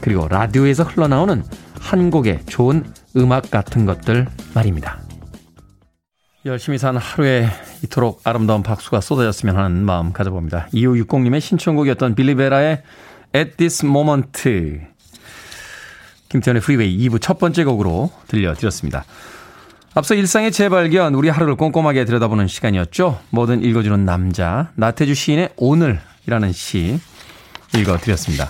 [0.00, 1.42] 그리고 라디오에서 흘러나오는
[1.80, 2.84] 한 곡의 좋은
[3.16, 5.00] 음악 같은 것들 말입니다.
[6.44, 7.48] 열심히 산 하루에
[7.82, 10.68] 이토록 아름다운 박수가 쏟아졌으면 하는 마음 가져봅니다.
[10.72, 12.82] 2560님의 신청곡이었던 빌리베라의
[13.34, 14.80] At This Moment
[16.28, 19.04] 김태현의 프리웨이 2부 첫 번째 곡으로 들려드렸습니다.
[19.94, 23.18] 앞서 일상의 재발견, 우리 하루를 꼼꼼하게 들여다보는 시간이었죠.
[23.30, 27.00] 뭐든 읽어주는 남자, 나태주 시인의 오늘이라는 시
[27.74, 28.48] 읽어드렸습니다.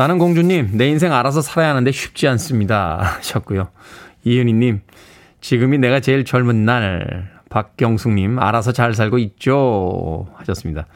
[0.00, 3.16] 나는 공주님, 내 인생 알아서 살아야 하는데 쉽지 않습니다.
[3.18, 3.68] 하셨고요.
[4.24, 4.80] 이은희님,
[5.42, 7.28] 지금이 내가 제일 젊은 날.
[7.50, 10.26] 박경숙님, 알아서 잘 살고 있죠.
[10.36, 10.86] 하셨습니다.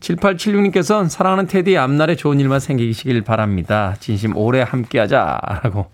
[0.00, 3.94] 7876님께서는 사랑하는 테디의 앞날에 좋은 일만 생기시길 바랍니다.
[4.00, 5.38] 진심 오래 함께 하자.
[5.62, 5.90] 라고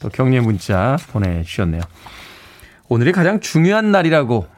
[0.00, 1.82] 또 격려 문자 보내주셨네요.
[2.88, 4.48] 오늘이 가장 중요한 날이라고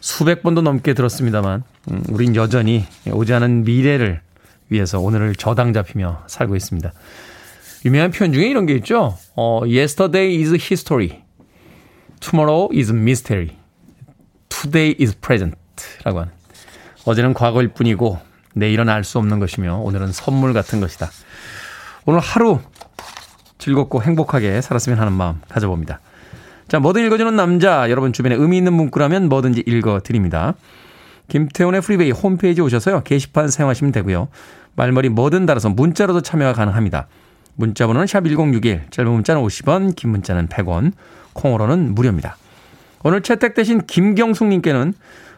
[0.00, 4.22] 수백 번도 넘게 들었습니다만, 음, 우린 여전히 오지 않은 미래를
[4.74, 6.92] 위해서 오늘을 저당 잡히며 살고 있습니다.
[7.86, 9.16] 유명한 표현 중에 이런 게 있죠.
[9.36, 11.22] 어, yesterday is history.
[12.20, 13.50] tomorrow is mystery.
[14.48, 15.56] today is present.
[16.04, 16.32] 라고 하는.
[17.04, 18.18] 어제는 과거일 뿐이고
[18.54, 21.10] 내일은 알 수 없는 것이며 오늘은 선물 같은 것이다.
[22.06, 22.60] 오늘 하루
[23.58, 26.00] 즐겁고 행복하게 살았으면 하는 마음 가져봅니다.
[26.68, 27.90] 자, 뭐든 읽어주는 남자.
[27.90, 30.54] 여러분 주변에 의미 있는 문구라면 뭐든지 읽어드립니다.
[31.28, 33.02] 김태훈의 프리베이 홈페이지 오셔서요.
[33.02, 34.28] 게시판 사용하시면 되고요.
[34.76, 37.06] 말머리 뭐든 달아서 문자로도 참여가 가능합니다.
[37.56, 40.92] 문자 번호는 샵1061, 짧은 문자는 50원, 긴 문자는 100원,
[41.34, 42.36] 콩으로는 무료입니다.
[43.04, 44.94] 오늘 채택되신 김경숙님께는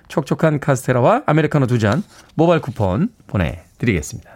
[0.09, 2.03] 촉촉한 카스테라와 아메리카노 두 잔
[2.35, 4.31] 모바일 쿠폰 보내드리겠습니다.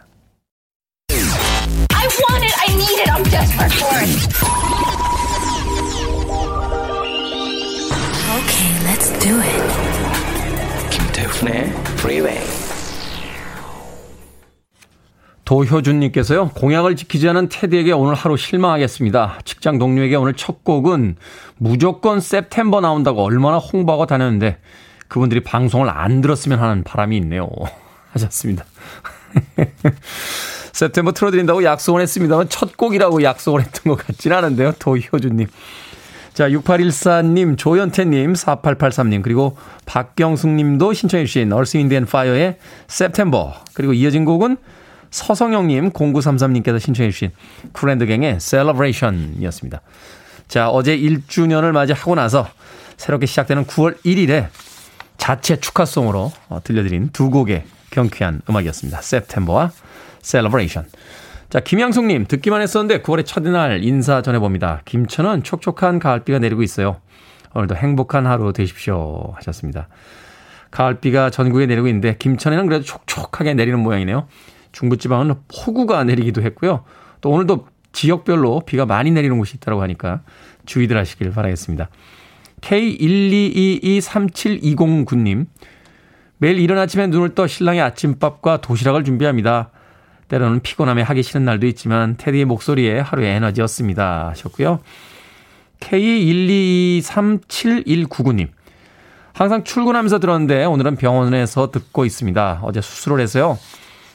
[8.30, 9.99] Okay, let's do it.
[11.30, 11.62] 김태훈의
[11.98, 12.40] Freeway.
[15.44, 19.40] 도효준님께서요, 공약을 지키지 않은 테디에게 오늘 하루 실망하겠습니다.
[19.44, 21.16] 직장 동료에게 오늘 첫 곡은
[21.56, 24.58] 무조건 september 나온다고 얼마나 홍보하고 다녔는데,
[25.08, 27.48] 그분들이 방송을 안 들었으면 하는 바람이 있네요.
[28.12, 28.64] 하셨습니다.
[30.72, 34.72] september 틀어드린다고 약속을 했습니다만, 첫 곡이라고 약속을 했던 것 같진 않은데요.
[34.78, 35.48] 도효준님.
[36.40, 42.56] 자, 6814님, 조현태님, 4883님, 그리고 박경숙님도 신청해주신 얼스 인디언 파이어의
[42.88, 43.50] September.
[43.74, 44.56] 그리고 이어진 곡은
[45.10, 47.32] 서성영님, 0933님께서 신청해주신
[47.74, 49.82] 쿨앤드갱의 Celebration 이었습니다.
[50.48, 52.48] 자, 어제 1주년을 맞이하고 나서
[52.96, 54.48] 새롭게 시작되는 9월 1일에
[55.18, 58.98] 자체 축하송으로 어, 들려드린 두 곡의 경쾌한 음악이었습니다.
[59.02, 59.72] September와
[60.22, 60.88] Celebration.
[61.50, 64.82] 자, 김양숙님, 듣기만 했었는데 9월의 첫날 인사 전해봅니다.
[64.84, 67.00] 김천은 촉촉한 가을비가 내리고 있어요.
[67.54, 69.32] 오늘도 행복한 하루 되십시오.
[69.34, 69.88] 하셨습니다.
[70.70, 74.28] 가을비가 전국에 내리고 있는데 김천에는 그래도 촉촉하게 내리는 모양이네요.
[74.70, 76.84] 중부지방은 폭우가 내리기도 했고요.
[77.20, 80.22] 또 오늘도 지역별로 비가 많이 내리는 곳이 있다고 하니까
[80.66, 81.88] 주의들 하시길 바라겠습니다.
[82.60, 85.46] K122237209님.
[86.38, 89.72] 매일 이른 아침에 눈을 떠 신랑의 아침밥과 도시락을 준비합니다.
[90.30, 94.30] 때로는 피곤함에 하기 싫은 날도 있지만 테디의 목소리에 하루의 에너지였습니다.
[94.30, 94.80] 하셨고요.
[95.80, 98.48] K1223719님.
[99.32, 102.60] 항상 출근하면서 들었는데 오늘은 병원에서 듣고 있습니다.
[102.62, 103.58] 어제 수술을 해서요.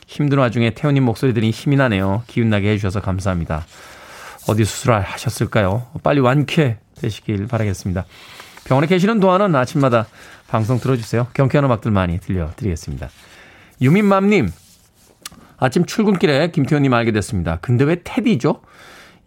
[0.08, 2.24] 힘든 와중에 태훈님 목소리 들이 힘이 나네요.
[2.28, 3.66] 기운나게 해주셔서 감사합니다.
[4.48, 5.86] 어디 수술을 하셨을까요?
[6.02, 8.06] 빨리 완쾌 되시길 바라겠습니다.
[8.64, 10.08] 병원에 계시는 동안은 아침마다
[10.48, 11.28] 방송 들어주세요.
[11.34, 13.10] 경쾌한 음악들 많이 들려드리겠습니다.
[13.82, 14.50] 유민맘님,
[15.66, 17.58] 아침 출근길에 김태현님 알게 됐습니다.
[17.60, 18.62] 근데 왜 테디죠?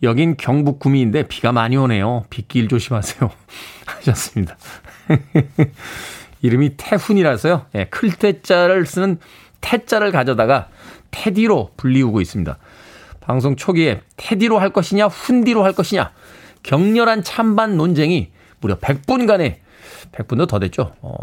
[0.05, 2.24] 여긴 경북 구미인데 비가 많이 오네요.
[2.31, 3.29] 빗길 조심하세요.
[3.87, 4.57] 하셨습니다.
[6.40, 7.66] 이름이 태훈이라서요.
[7.74, 9.18] 예, 클테자를 쓰는
[9.61, 10.68] 태자를 가져다가
[11.11, 12.57] 테디로 불리우고 있습니다.
[13.20, 16.12] 방송 초기에 테디로 할 것이냐 훈디로 할 것이냐
[16.62, 19.57] 격렬한 찬반 논쟁이 무려 100분간에
[20.12, 20.92] 100분도 더 됐죠.
[21.03, 21.18] 어,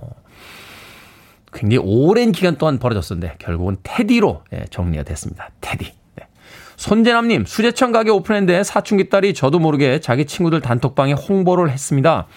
[1.56, 5.50] 굉장히 오랜 기간 동안 벌어졌었는데 결국은 테디로 예, 정리가 됐습니다.
[5.62, 5.86] 테디.
[6.15, 6.28] 네.
[6.76, 12.28] 손재남님 수제청 가게 오픈했는데 사춘기 딸이 저도 모르게 자기 친구들 단톡방에 홍보를 했습니다.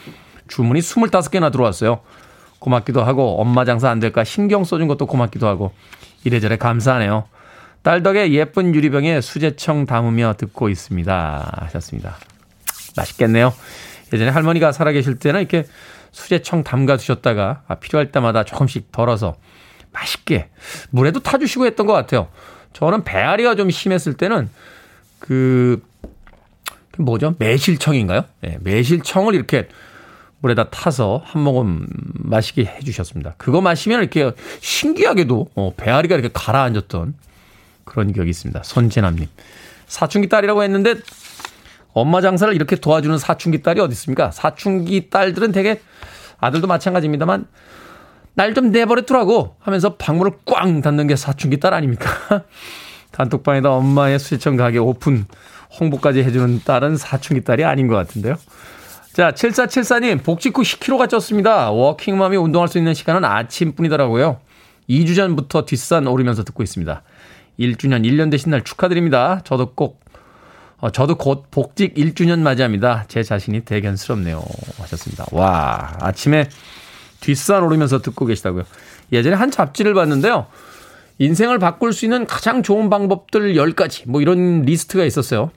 [0.46, 2.00] 주문이 25개나 들어왔어요.
[2.60, 5.72] 고맙기도 하고 엄마 장사 안 될까 신경 써준 것도 고맙기도 하고
[6.24, 7.24] 이래저래 감사하네요.
[7.82, 11.58] 딸 덕에 예쁜 유리병에 수제청 담으며 듣고 있습니다.
[11.64, 12.16] 하셨습니다.
[12.96, 13.52] 맛있겠네요.
[14.12, 15.64] 예전에 할머니가 살아계실 때는 이렇게
[16.12, 19.36] 수제청 담가 두셨다가 아, 필요할 때마다 조금씩 덜어서
[19.92, 20.48] 맛있게
[20.90, 22.28] 물에도 타주시고 했던 것 같아요.
[22.72, 24.48] 저는 배앓이가 좀 심했을 때는
[25.18, 25.82] 그,
[26.92, 27.34] 그 뭐죠?
[27.38, 28.24] 매실청인가요?
[28.40, 29.68] 네, 매실청을 이렇게
[30.40, 33.34] 물에다 타서 한 모금 마시게 해주셨습니다.
[33.38, 37.14] 그거 마시면 이렇게 신기하게도 어, 배앓이가 이렇게 가라앉았던
[37.84, 38.62] 그런 기억이 있습니다.
[38.62, 39.26] 손재남님.
[39.86, 40.96] 사춘기 딸이라고 했는데
[42.00, 44.30] 엄마 장사를 이렇게 도와주는 사춘기 딸이 어디 있습니까?
[44.30, 45.80] 사춘기 딸들은 되게
[46.38, 47.46] 아들도 마찬가지입니다만
[48.34, 52.08] 날 좀 내버려두라고 하면서 방문을 꽝 닫는 게 사춘기 딸 아닙니까?
[53.10, 55.26] 단톡방에다 엄마의 수제청 가게 오픈
[55.80, 58.36] 홍보까지 해주는 딸은 사춘기 딸이 아닌 것 같은데요.
[59.12, 61.72] 자, 7474님, 복직 후 10kg가 쪘습니다.
[61.74, 64.38] 워킹맘이 운동할 수 있는 시간은 아침뿐이더라고요.
[64.88, 67.02] 2주 전부터 뒷산 오르면서 듣고 있습니다.
[67.58, 69.40] 1주년 1년 되신 날 축하드립니다.
[69.42, 69.98] 저도 꼭,
[70.80, 73.04] 어, 저도 곧 복직 1주년 맞이합니다.
[73.08, 74.44] 제 자신이 대견스럽네요.
[74.78, 75.26] 하셨습니다.
[75.32, 76.48] 와, 아침에
[77.20, 78.62] 뒷산 오르면서 듣고 계시다고요.
[79.12, 80.46] 예전에 한 잡지를 봤는데요.
[81.18, 85.50] 인생을 바꿀 수 있는 가장 좋은 방법들 10가지, 뭐 이런 리스트가 있었어요.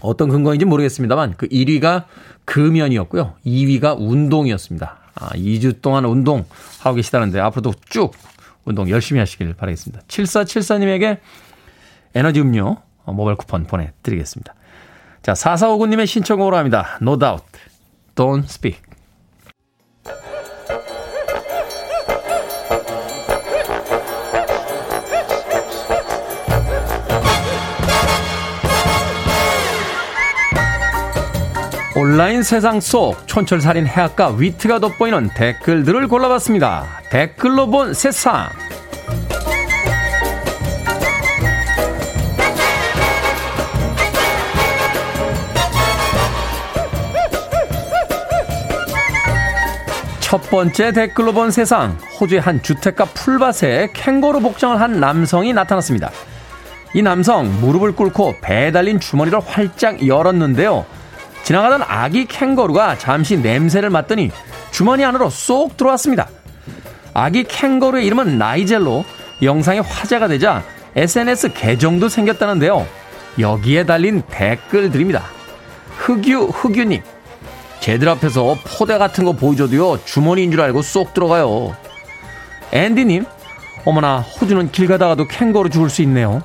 [0.00, 2.04] 어떤 근거인지 모르겠습니다만 그 1위가
[2.46, 3.34] 금연이었고요.
[3.44, 4.96] 2위가 운동이었습니다.
[5.14, 8.12] 아, 2주 동안 운동하고 계시다는데 앞으로도 쭉
[8.64, 10.04] 운동 열심히 하시길 바라겠습니다.
[10.08, 11.18] 7474님에게
[12.14, 12.78] 에너지 음료
[13.12, 14.54] 모바일 쿠폰 보내드리겠습니다.
[15.22, 16.98] 자, 4459님의 신청곡으로 합니다.
[17.02, 17.44] No doubt.
[18.14, 18.88] Don't speak.
[31.98, 36.86] 온라인 세상 속 촌철살인 해악과 위트가 돋보이는 댓글들을 골라봤습니다.
[37.10, 38.48] 댓글로 본 세상.
[50.28, 51.96] 첫 번째 댓글로 본 세상.
[52.20, 56.10] 호주의 한 주택가 풀밭에 캥거루 복장을 한 남성이 나타났습니다.
[56.92, 60.84] 이 남성 무릎을 꿇고 배 달린 주머니를 활짝 열었는데요.
[61.44, 64.30] 지나가던 아기 캥거루가 잠시 냄새를 맡더니
[64.70, 66.28] 주머니 안으로 쏙 들어왔습니다.
[67.14, 69.06] 아기 캥거루의 이름은 나이젤로
[69.40, 70.62] 영상이 화제가 되자
[70.94, 72.86] SNS 계정도 생겼다는데요.
[73.38, 75.24] 여기에 달린 댓글들입니다.
[75.96, 77.00] 흑유, 흑유님.
[77.88, 81.74] 쟤들 앞에서 포대 같은 거 보여줘도요, 주머니인 줄 알고 쏙 들어가요.
[82.70, 83.24] 앤디님.
[83.86, 86.42] 어머나, 호주는 길 가다가도 캥거루 죽을 수 있네요.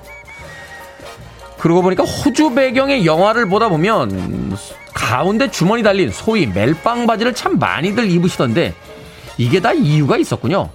[1.59, 4.55] 그러고 보니까 호주 배경의 영화를 보다 보면
[4.93, 8.73] 가운데 주머니 달린 소위 멜빵 바지를 참 많이들 입으시던데
[9.37, 10.69] 이게 다 이유가 있었군요.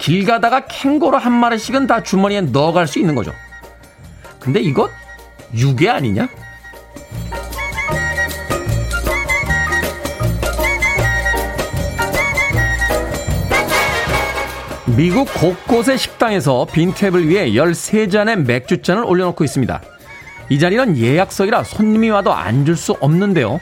[0.00, 3.34] 길 가다가 캥거루 한 마리씩은 다 주머니에 넣어갈 수 있는 거죠.
[4.40, 4.88] 근데 이거
[5.54, 6.28] 유괴 아니냐?
[14.96, 19.82] 미국 곳곳의 식당에서 빈 테이블 위에 13잔의 맥주잔을 올려놓고 있습니다.
[20.48, 23.60] 이 자리는 예약석이라 손님이 와도 앉을 수 없는데요.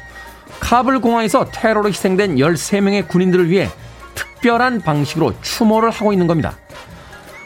[0.61, 3.69] 카불 공항에서 테러로 희생된 13명의 군인들을 위해
[4.15, 6.57] 특별한 방식으로 추모를 하고 있는 겁니다.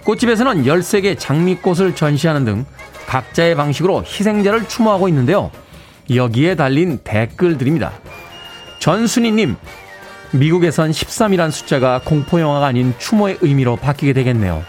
[0.04, 2.66] 꽃집에서는 13개 장미꽃을 전시하는 등
[3.06, 5.50] 각자의 방식으로 희생자를 추모하고 있는데요.
[6.14, 7.92] 여기에 달린 댓글들입니다.
[8.78, 9.56] 전순희님,
[10.32, 14.64] 미국에선 13이란 숫자가 공포영화가 아닌 추모의 의미로 바뀌게 되겠네요.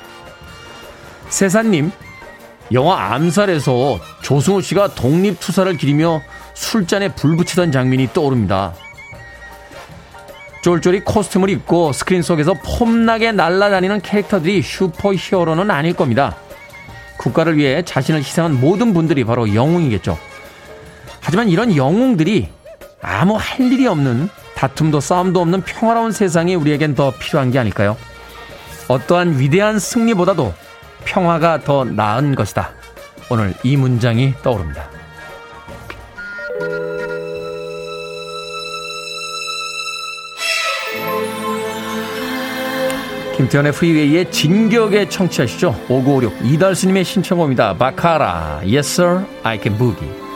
[1.29, 1.91] 세사님,
[2.73, 6.21] 영화 암살에서 조승우 씨가 독립투사를 기리며
[6.53, 8.73] 술잔에 불 붙이던 장면이 떠오릅니다.
[10.63, 16.35] 쫄쫄이 코스튬을 입고 스크린 속에서 폼나게 날아다니는 캐릭터들이 슈퍼 히어로는 아닐 겁니다.
[17.17, 20.17] 국가를 위해 자신을 희생한 모든 분들이 바로 영웅이겠죠.
[21.19, 22.49] 하지만 이런 영웅들이
[23.01, 24.29] 아무 할 일이 없는
[24.61, 27.97] 다툼도 싸움도 없는 평화로운 세상이 우리에겐 더 필요한 게 아닐까요?
[28.89, 30.53] 어떠한 위대한 승리보다도
[31.03, 32.69] 평화가 더 나은 것이다.
[33.31, 34.87] 오늘 이 문장이 떠오릅니다.
[43.37, 45.69] 김태현의 프리웨이의 진격에 청취하시죠.
[45.89, 47.77] 5956 이달수님의 신청곡입니다.
[47.77, 50.30] 바카라 Yes sir, I can boogie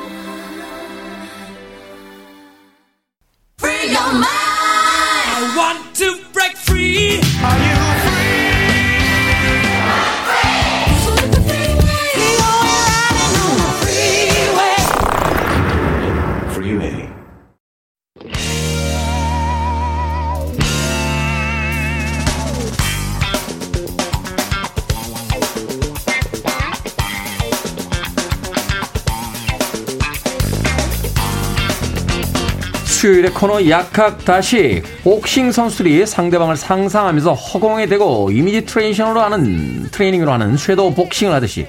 [33.35, 40.93] 코너 약학 다시 복싱 선수들이 상대방을 상상하면서 허공에 대고 이미지 트레이션으로 하는 트레이닝으로 하는 섀도우
[40.93, 41.67] 복싱을 하듯이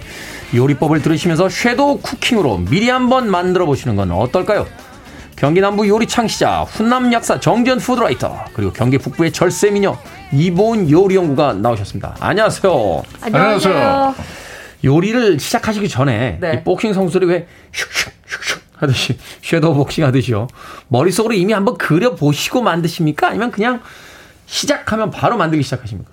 [0.55, 4.65] 요리법을 들으시면서 shadow cooking으로 미리 한번 만들어 보시는 건 어떨까요?
[5.35, 9.99] 경기 남부 요리 창시자 훈남 약사 정재훈 food writer 그리고 경기 북부의 절세 미녀
[10.33, 12.17] 이보은 요리 연구가 나오셨습니다.
[12.21, 13.03] 안녕하세요.
[13.23, 14.15] 안녕하세요.
[14.85, 16.55] 요리를 시작하시기 전에 네.
[16.55, 18.16] 이 복싱 선수들이 왜 슉슉
[18.77, 20.49] 하듯이 섀도우 복싱 하듯이요.
[20.89, 23.29] 머릿속으로 이미 한번 그려 보시고 만드십니까?
[23.29, 23.81] 아니면 그냥
[24.47, 26.11] 시작하면 바로 만들기 시작하십니까?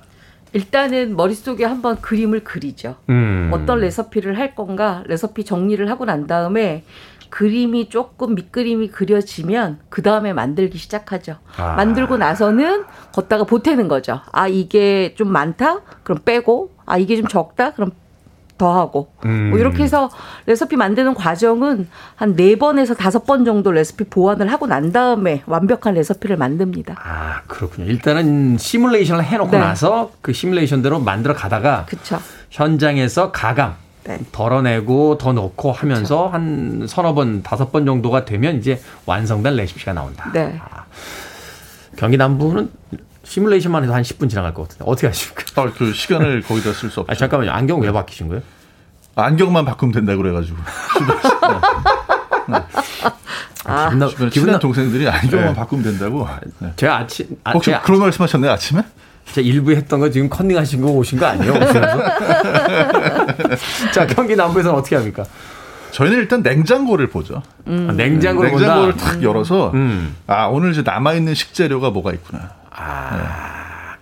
[0.54, 2.95] 일단은 머릿속에 한번 그림을 그리죠.
[3.10, 3.49] 음.
[3.54, 6.84] 어떤 레시피를 할 건가 레시피 정리를 하고 난 다음에
[7.30, 11.38] 그림이 조금 밑그림이 그려지면 그 다음에 만들기 시작하죠.
[11.58, 11.73] 아.
[11.73, 14.21] 만들고 나서는 걷다가 보태는 거죠.
[14.32, 15.82] 아 이게 좀 많다?
[16.04, 17.71] 그럼 빼고 아 이게 좀 적다?
[17.71, 17.91] 그럼
[18.67, 19.49] 더하고 음.
[19.49, 20.10] 뭐 이렇게 해서
[20.45, 25.93] 레시피 만드는 과정은 한 네 번에서 다섯 번 정도 레시피 보완을 하고 난 다음에 완벽한
[25.93, 26.95] 레시피를 만듭니다.
[26.97, 27.88] 아 그렇군요.
[27.89, 29.60] 일단은 시뮬레이션을 해놓고 네.
[29.60, 32.19] 나서 그 시뮬레이션대로 만들어 가다가 그쵸.
[32.49, 34.19] 현장에서 가감 네.
[34.32, 40.32] 덜어내고 더 넣고 하면서 한 서너 번 다섯 번 정도가 되면 이제 완성된 레시피가 나온다.
[40.34, 40.60] 네.
[41.97, 42.71] 경기 남부는
[43.37, 45.43] 시뮬레이션만 해도 한 10분 지나갈 것 같은데 어떻게 하십니까?
[45.63, 47.11] 아, 그 시간을 거기다 쓸 수 없죠.
[47.11, 47.49] 아 잠깐만요.
[47.51, 48.43] 안경 왜 바뀌신 거예요?
[49.15, 50.57] 안경만 바꾸면 된다 그래가지고.
[53.65, 53.85] 아.
[53.85, 55.55] 기분 나- 주변에 기분 친한 나- 동생들이 안경만 네.
[55.55, 56.27] 바꾸면 된다고.
[56.59, 56.73] 네.
[56.75, 58.84] 제가 아침 아, 혹시 그런 말씀하셨나요 아침에?
[59.31, 61.53] 제가 일부 했던 거 지금 컨닝하신 거 오신 거 아니에요?
[63.93, 65.23] 자 경기 남부에서는 어떻게 합니까?
[65.91, 67.41] 저희는 일단 냉장고를 보죠.
[67.67, 67.88] 음.
[67.89, 69.05] 아, 냉장고를 냉장고를 본다?
[69.11, 70.15] 탁 열어서 음.
[70.27, 72.61] 아 오늘 이제 남아 있는 식재료가 뭐가 있구나.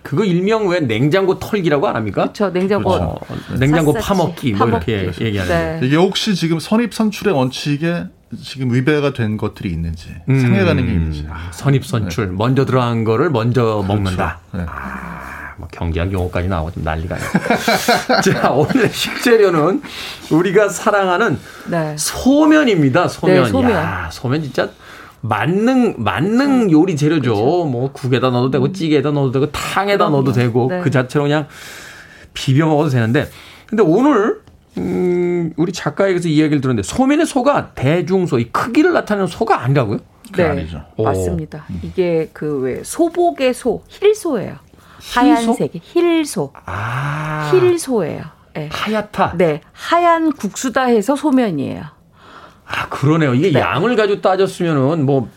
[0.02, 2.22] 그거 일명 왜 냉장고 털기라고 안 합니까?
[2.22, 2.50] 그렇죠.
[2.50, 3.18] 냉장고 어,
[3.58, 4.06] 냉장고 샀었지.
[4.08, 5.24] 파먹기 뭐 이렇게 파먹기.
[5.24, 5.80] 얘기하는데.
[5.80, 5.86] 네.
[5.86, 8.06] 이게 혹시 지금 선입 선출의 원칙에
[8.42, 10.40] 지금 위배가 된 것들이 있는지 음.
[10.40, 11.26] 상해가는 게 있는지.
[11.30, 14.40] 아, 선입선출 먼저 들어간 거를 먼저 먹는다.
[14.52, 14.64] 네.
[14.66, 17.22] 아, 뭐 경제학 용어까지 나오고 좀 난리가 네.
[18.32, 19.82] 자 오늘의 식재료는
[20.30, 21.94] 우리가 사랑하는 네.
[21.96, 23.06] 소면입니다.
[23.08, 23.44] 소면.
[23.44, 23.70] 네, 소면.
[23.72, 24.68] 야, 소면 진짜
[25.22, 27.34] 만능 만능 요리 재료죠.
[27.64, 30.80] 뭐 국에다 넣어도 되고 찌개에다 넣어도 되고 탕에다 넣어도 되고 네.
[30.82, 31.46] 그 자체로 그냥
[32.34, 33.28] 비벼 먹어도 되는데
[33.66, 34.40] 근데 오늘
[34.78, 39.98] 음, 우리 작가에게서 이야기를 들었는데 소면의 소가 대중소 이 크기를 나타내는 소가 아니라고요?
[40.36, 40.82] 네, 아니죠.
[40.96, 41.04] 오.
[41.04, 41.66] 맞습니다.
[41.82, 44.56] 이게 그 왜 소복의 소, 힐소예요.
[45.14, 47.50] 하얀색의 힐소, 아.
[47.52, 48.22] 힐소예요.
[48.54, 48.68] 네.
[48.72, 49.34] 하얗다.
[49.36, 51.82] 네, 하얀 국수다 해서 소면이에요.
[52.72, 53.34] 아, 그러네요.
[53.34, 53.60] 이게 네.
[53.60, 55.28] 양을 가지고 따졌으면은 뭐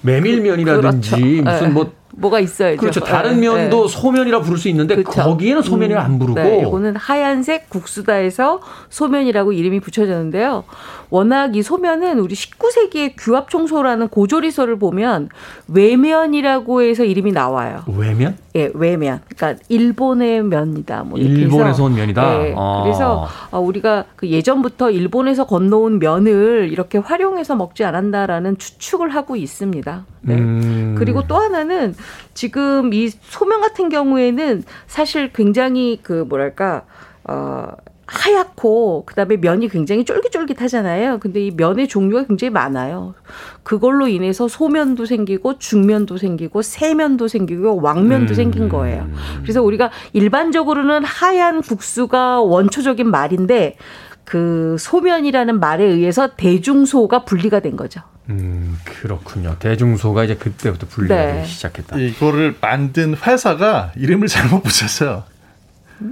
[0.00, 1.42] 메밀면이라든지 그렇죠.
[1.42, 1.68] 무슨 네.
[1.68, 2.78] 뭐 뭐가 있어야죠.
[2.78, 3.00] 그렇죠.
[3.00, 3.92] 다른 네, 면도 네.
[3.96, 5.22] 소면이라 부를 수 있는데 그렇죠.
[5.22, 10.64] 거기에는 소면이라 안 부르고 네, 이거는 하얀색 국수다에서 소면이라고 이름이 붙여졌는데요.
[11.10, 15.30] 워낙 이 소면은 우리 19세기의 규합 청소라는 고조리서를 보면
[15.68, 17.82] 외면이라고 해서 이름이 나와요.
[17.86, 18.36] 외면?
[18.56, 19.20] 예, 외면.
[19.28, 21.04] 그러니까 일본의 면이다.
[21.04, 21.84] 뭐 일본에서.
[21.84, 22.38] 온 면이다?
[22.38, 22.82] 네, 아.
[22.84, 30.04] 그래서 어, 우리가 그 예전부터 일본에서 건너온 면을 이렇게 활용해서 먹지 않았다라는 추측을 하고 있습니다.
[30.22, 30.34] 네.
[30.34, 30.94] 음.
[30.98, 31.94] 그리고 또 하나는
[32.34, 36.82] 지금 이 소면 같은 경우에는 사실 굉장히 그 뭐랄까
[37.24, 37.68] 어
[38.08, 41.18] 하얗고 그다음에 면이 굉장히 쫄깃쫄깃하잖아요.
[41.18, 43.14] 근데 이 면의 종류가 굉장히 많아요.
[43.62, 48.34] 그걸로 인해서 소면도 생기고 중면도 생기고 세면도 생기고 왕면도 음.
[48.34, 49.06] 생긴 거예요.
[49.42, 53.76] 그래서 우리가 일반적으로는 하얀 국수가 원초적인 말인데
[54.24, 58.00] 그 소면이라는 말에 의해서 대중소가 분리가 된 거죠.
[58.30, 59.56] 음, 그렇군요.
[59.58, 61.32] 대중소가 이제 그때부터 분리가 네.
[61.34, 61.98] 되기 시작했다.
[61.98, 65.24] 이거를 만든 회사가 이름을 잘못 붙였어요.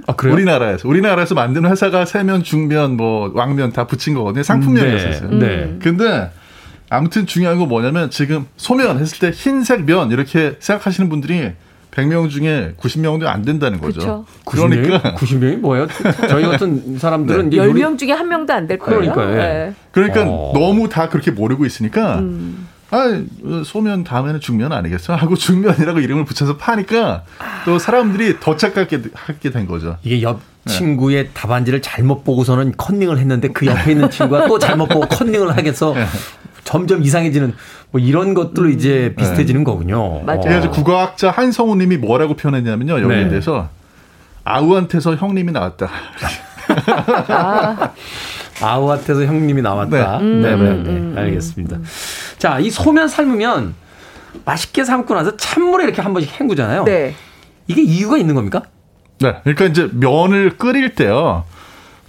[0.07, 0.33] 아, 그래요?
[0.33, 4.43] 우리나라에서 우리나라에서 만든 회사가 세면, 중면, 뭐 왕면 다 붙인 거거든요.
[4.43, 5.29] 상품명이었어요.
[5.31, 5.75] 네, 네.
[5.81, 6.29] 근데
[6.89, 11.51] 아무튼 중요한 건 뭐냐면 지금 소면 했을 때 흰색 면 이렇게 생각하시는 분들이
[11.91, 13.99] 100명 중에 90명도 안 된다는 거죠.
[13.99, 14.25] 그쵸.
[14.45, 15.87] 그러니까 90명이 뭐예요?
[16.29, 18.99] 저희 같은 사람들은 요리- 10명 중에 한 명도 안 될 거예요.
[18.99, 19.31] 그러니까요.
[19.31, 19.35] 예.
[19.35, 19.73] 네.
[19.91, 20.51] 그러니까 어.
[20.53, 22.66] 너무 다 그렇게 모르고 있으니까 음.
[22.89, 23.21] 아
[23.65, 27.23] 소면 다음에는 중면 아니겠어 하고 중면이라고 이름을 붙여서 파니까
[27.65, 29.97] 또 사람들이 더 착각하게 하게 된 거죠.
[30.03, 35.07] 이게 옆 친구의 답안지를 잘못 보고서는 컨닝을 했는데 그 옆에 있는 친구가 또 잘못 보고
[35.07, 35.95] 컨닝을 하겠어
[36.63, 37.53] 점점 이상해지는
[37.91, 40.21] 뭐 이런 것들로 이제 비슷해지는 거군요.
[40.23, 40.41] 맞아요.
[40.41, 43.29] 그래서 국어학자 한성우님이 뭐라고 표현했냐면요 여기에 네.
[43.29, 43.69] 대해서
[44.43, 45.89] 아우한테서 형님이 나왔다.
[47.29, 47.91] 아,
[48.61, 50.19] 아우한테서 형님이 나왔다.
[50.19, 50.25] 네.
[50.25, 50.89] 네, 음, 네, 음, 네.
[50.91, 51.77] 음, 알겠습니다.
[52.37, 53.75] 자, 이 소면 삶으면
[54.45, 56.83] 맛있게 삶고 나서 찬물에 이렇게 한 번씩 헹구잖아요.
[56.83, 57.15] 네.
[57.67, 58.63] 이게 이유가 있는 겁니까?
[59.19, 61.43] 네, 그러니까 이제 면을 끓일 때요.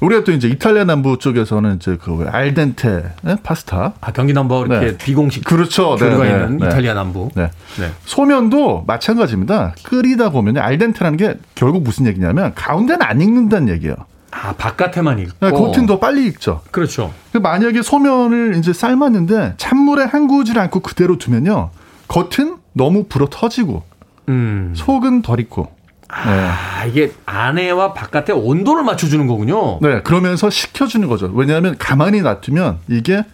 [0.00, 3.36] 우리가 또 이제 이탈리아 남부 쪽에서는 이제 그 알덴테 네?
[3.42, 3.94] 파스타.
[4.00, 4.96] 아, 경기 넘버 이렇게 네.
[4.96, 5.96] 비공식 그렇죠.
[5.96, 6.66] 교류가 네, 네, 있는 네.
[6.66, 7.30] 이탈리아 남부.
[7.34, 7.50] 네.
[7.80, 7.90] 네.
[8.04, 9.74] 소면도 마찬가지입니다.
[9.82, 13.96] 끓이다 보면 알덴테라는 게 결국 무슨 얘기냐면 가운데는 안 익는다는 얘기예요.
[14.40, 15.32] 아, 바깥에만 익고.
[15.40, 16.62] 네, 겉은 더 빨리 익죠.
[16.70, 17.12] 그렇죠.
[17.32, 21.70] 그 만약에 소면을 이제 삶았는데 찬물에 헹구질 않고 그대로 두면요.
[22.06, 23.82] 겉은 너무 불어 터지고
[24.28, 24.72] 음.
[24.76, 25.62] 속은 덜 익고.
[26.08, 26.48] 네.
[26.48, 29.78] 아, 이게 안에와 바깥에 온도를 맞춰주는 거군요.
[29.80, 31.30] 네, 그러면서 식혀주는 거죠.
[31.34, 33.24] 왜냐하면 가만히 놔두면 이게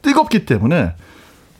[0.00, 0.94] 뜨겁기 때문에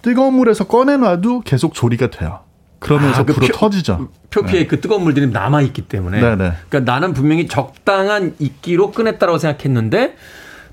[0.01, 2.41] 뜨거운 물에서 꺼내놔도 계속 조리가 돼요.
[2.83, 4.09] 그러면서 아, 그 불어 표- 터지죠.
[4.31, 6.21] 표피에 그 뜨거운 물들이 남아 있기 때문에.
[6.21, 6.53] 네, 네.
[6.69, 10.17] 그러니까 나는 분명히 적당한 익기로 꺼냈다고 생각했는데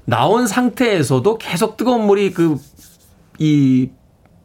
[0.06, 2.58] 나온 상태에서도 계속 뜨거운 물이 그
[3.42, 3.90] 이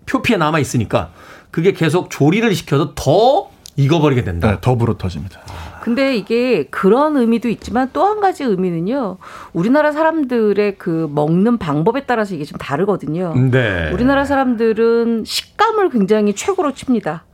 [0.07, 1.11] 표피에 남아 있으니까
[1.51, 4.51] 그게 계속 조리를 시켜서 더 익어버리게 된다.
[4.53, 5.41] 네, 더 불어 터집니다.
[5.83, 9.19] 근데 이게 그런 의미도 있지만 또 한 가지 의미는요.
[9.53, 13.35] 우리나라 사람들의 그 먹는 방법에 따라서 이게 좀 다르거든요.
[13.51, 13.91] 네.
[13.93, 17.25] 우리나라 사람들은 식감을 굉장히 최고로 칩니다.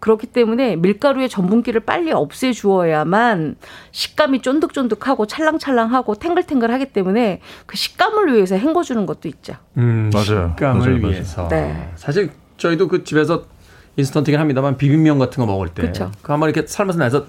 [0.00, 3.56] 그렇기 때문에 밀가루의 전분기를 빨리 없애주어야만
[3.92, 9.54] 식감이 쫀득쫀득하고 찰랑찰랑하고 탱글탱글하기 때문에 그 식감을 위해서 헹궈주는 것도 있죠.
[9.76, 10.54] 음, 맞아요.
[10.56, 11.06] 식감을 맞아요, 맞아요.
[11.12, 11.48] 위해서.
[11.48, 11.90] 네.
[11.96, 13.44] 사실 저희도 그 집에서
[13.96, 16.10] 인스턴트긴 합니다만 비빔면 같은 거 먹을 때 그쵸.
[16.22, 17.26] 그 한번 이렇게 삶아서 나서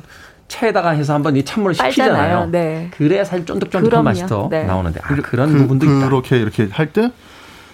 [0.47, 2.47] 차에다가 해서 한번 이 찬물을 식히잖아요.
[2.51, 2.89] 네.
[2.95, 4.03] 그래야 사실 쫀득쫀득한 그럼요.
[4.03, 4.63] 맛이 더 네.
[4.63, 6.09] 나오는데 아, 그런 부분도 있다.
[6.09, 7.11] 그렇게 이렇게 할 때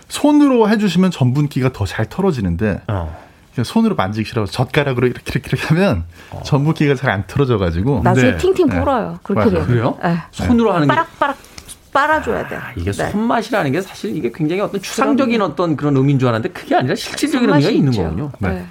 [0.09, 3.26] 손으로 해주시면 전분기가 더 잘 털어지는데 어.
[3.57, 6.03] 그냥 손으로 만지기 싫어서 젓가락으로 이렇게 이렇게, 이렇게 하면
[6.45, 8.37] 전분기가 잘안 털어져가지고 나중에 네.
[8.37, 8.79] 팅팅 네.
[8.79, 9.19] 불어요.
[9.23, 9.65] 그렇게 맞아요.
[9.65, 9.67] 되면.
[9.67, 9.97] 그래요?
[10.05, 10.17] 예.
[10.29, 11.37] 손으로 하는 게 빠락빠락
[11.91, 12.59] 빨아줘야 돼요.
[12.63, 13.09] 아, 이게 네.
[13.09, 17.49] 손맛이라는 게 사실 이게 굉장히 어떤 추상적인 어떤 그런 의미인 줄 알았는데 그게 아니라 실질적인
[17.49, 18.03] 의미가 있는 있죠.
[18.03, 18.31] 거군요.
[18.37, 18.63] 네.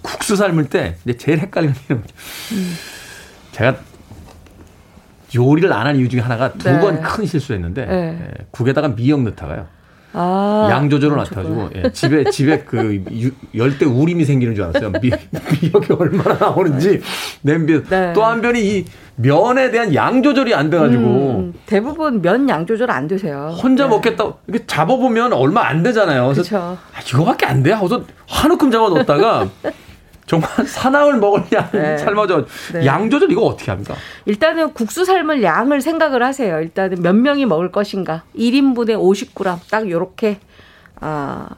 [0.00, 2.14] 국수 삶을 때 이제 제일 헷갈리는 게 뭐죠?
[3.52, 3.76] 제가
[5.34, 6.80] 요리를 안 한 이유 중에 하나가 두 네.
[6.80, 8.18] 번큰 실수했는데 네.
[8.22, 9.66] 예, 국에다가 미역 넣다가요.
[10.18, 11.14] 아, 양 조절을.
[11.16, 14.92] 맡아가지고 예, 집에 집에 그 유- 열대 우림이 생기는 줄 알았어요.
[15.02, 15.10] 미,
[15.60, 17.02] 미역이 얼마나 나오는지
[17.42, 18.12] 냄비 네.
[18.14, 18.84] 또 한편이 이
[19.16, 23.54] 면에 대한 양 조절이 안 돼가지고 음, 대부분 면 양 조절 안 되세요.
[23.62, 26.24] 혼자 먹겠다 이렇게 잡아보면 얼마 안 되잖아요.
[26.32, 26.78] 그래서 그렇죠.
[26.94, 27.72] 아, 이거밖에 안 돼?
[27.72, 29.48] 하고서 한 움큼 잡아 놓다가
[30.26, 31.96] 정말 사나울 먹을 양 네.
[31.98, 32.84] 삶아져 네.
[32.84, 33.94] 양 조절 이거 어떻게 합니까?
[34.26, 36.60] 일단은 국수 삶을 양을 생각을 하세요.
[36.60, 38.24] 일단은 몇 명이 먹을 것인가.
[38.36, 40.38] 1인분에 50g 딱 요렇게
[41.00, 41.48] 아,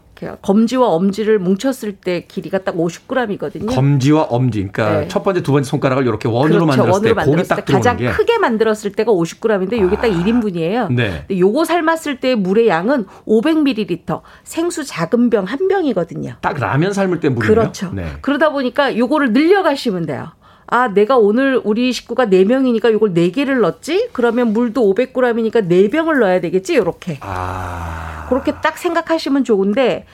[0.42, 3.74] 검지와 엄지를 뭉쳤을 때 길이가 딱 50g이거든요.
[3.74, 5.08] 검지와 엄지, 그러니까 네.
[5.08, 6.66] 첫 번째, 두 번째 손가락을 이렇게 원으로 그렇죠.
[6.66, 8.08] 만들었을 원으로 때 고기 만들었을 딱때 들어오는 가장 게.
[8.08, 8.12] 아.
[8.12, 10.92] 크게 만들었을 때가 50g인데 이게 딱 1인분이에요.
[10.92, 11.24] 네.
[11.26, 16.34] 근데 요거 삶았을 때 물의 양은 500ml, 생수 작은 병 한 병이거든요.
[16.42, 17.48] 딱 라면 삶을 때 물이요.
[17.48, 17.90] 그렇죠.
[17.94, 18.04] 네.
[18.20, 20.32] 그러다 보니까 요거를 늘려가시면 돼요.
[20.70, 24.10] 아, 내가 오늘 우리 식구가 4명이니까 요걸 4개를 넣었지?
[24.12, 26.76] 그러면 물도 500g이니까 4병을 넣어야 되겠지?
[26.76, 27.18] 요렇게.
[27.22, 28.26] 아.
[28.28, 30.04] 그렇게 딱 생각하시면 좋은데,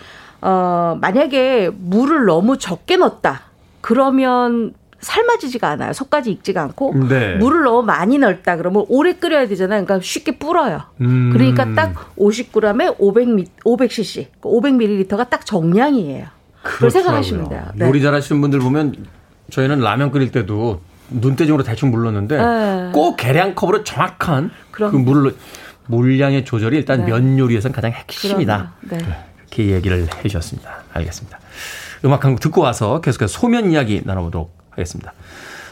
[0.41, 3.43] 어, 만약에 물을 너무 적게 넣었다.
[3.81, 5.93] 그러면 삶아지지가 않아요.
[5.93, 6.95] 속까지 익지가 않고.
[7.09, 7.35] 네.
[7.35, 8.57] 물을 너무 많이 넣었다.
[8.57, 9.85] 그러면 오래 끓여야 되잖아요.
[9.85, 10.83] 그러니까 쉽게 불어요.
[11.01, 11.31] 음.
[11.33, 16.27] 그러니까 딱 50g에 500, 500cc, 500ml가 딱 정량이에요.
[16.63, 17.65] 그걸 생각하시면 돼요.
[17.75, 17.89] 네.
[17.89, 18.95] 요리 잘하시는 분들 보면
[19.51, 20.81] 저희는 라면 끓일 때도
[21.11, 22.91] 눈대중으로 대충 물 넣는데 네.
[22.93, 24.99] 꼭 계량컵으로 정확한 그 그럼요.
[24.99, 25.37] 물을 넣-
[25.87, 27.07] 물량의 조절이 일단 네.
[27.11, 28.73] 면 요리에서는 가장 핵심이다.
[28.91, 28.99] 네.
[29.41, 30.83] 이렇게 얘기를 해 주셨습니다.
[30.95, 31.39] 알겠습니다.
[32.07, 35.13] 음악 한 곡 듣고 와서 계속해서 소면 이야기 나눠보도록 하겠습니다.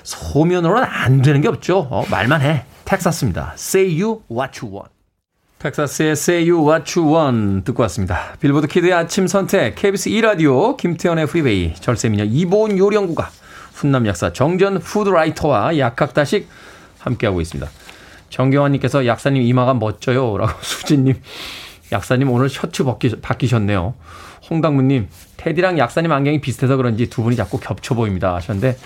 [0.02, 1.88] 소면으로는 안 되는 게 없죠.
[1.90, 2.64] 어, 말만 해.
[2.84, 3.52] 텍사스입니다.
[3.56, 4.90] Say you what you want.
[5.60, 8.32] 텍사스의 Say You What You Want 듣고 왔습니다.
[8.40, 13.30] 빌보드 kid의 아침 선택, KBS 2라디오, 김태훈의 프리웨이, 절세미녀 이보은 요리연구가,
[13.72, 16.48] 훈남 약사 정전 푸드라이터와 약학다식
[16.98, 17.70] 함께하고 있습니다.
[18.30, 20.36] 정경환님께서 약사님 이마가 멋져요.
[20.36, 21.20] 라고 수진님,
[21.92, 23.94] 약사님 오늘 셔츠 벗기, 바뀌셨네요.
[24.50, 28.34] 홍당무님, 테디랑 약사님 안경이 비슷해서 그런지 두 분이 자꾸 겹쳐 보입니다.
[28.34, 28.76] 하셨는데,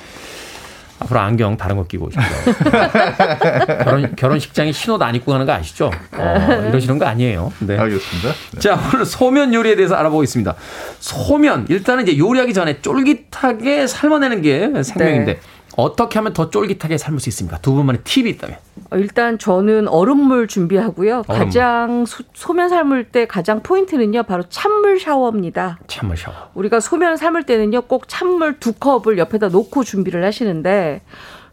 [0.99, 2.55] 앞으로 안경 다른 거 끼고 오십시오.
[3.85, 5.91] 결혼, 결혼식장에 흰옷안 입고 가는 거 아시죠?
[6.13, 7.53] 어, 이러시는 거 아니에요.
[7.61, 7.79] 네.
[7.79, 8.33] 알겠습니다.
[8.59, 10.55] 자, 오늘 소면 요리에 대해서 알아보겠습니다.
[11.01, 15.41] 소면, 일단은 이제 요리하기 전에 쫄깃하게 삶아내는 게 생명인데, 네.
[15.77, 17.59] 어떻게 하면 더 쫄깃하게 삶을 수 있습니까?
[17.59, 18.57] 두 분만의 팁이 있다면.
[18.91, 21.25] 어, 일단 저는 얼음물 준비하고요.
[21.29, 21.47] 얼음물.
[21.47, 25.79] 가장 소, 소면 삶을 때 가장 포인트는요, 바로 찬물 샤워입니다.
[25.87, 26.35] 찬물 샤워.
[26.55, 31.03] 우리가 소면 삶을 때는요, 꼭 찬물 두 컵을 옆에다 놓고 준비를 하시는데,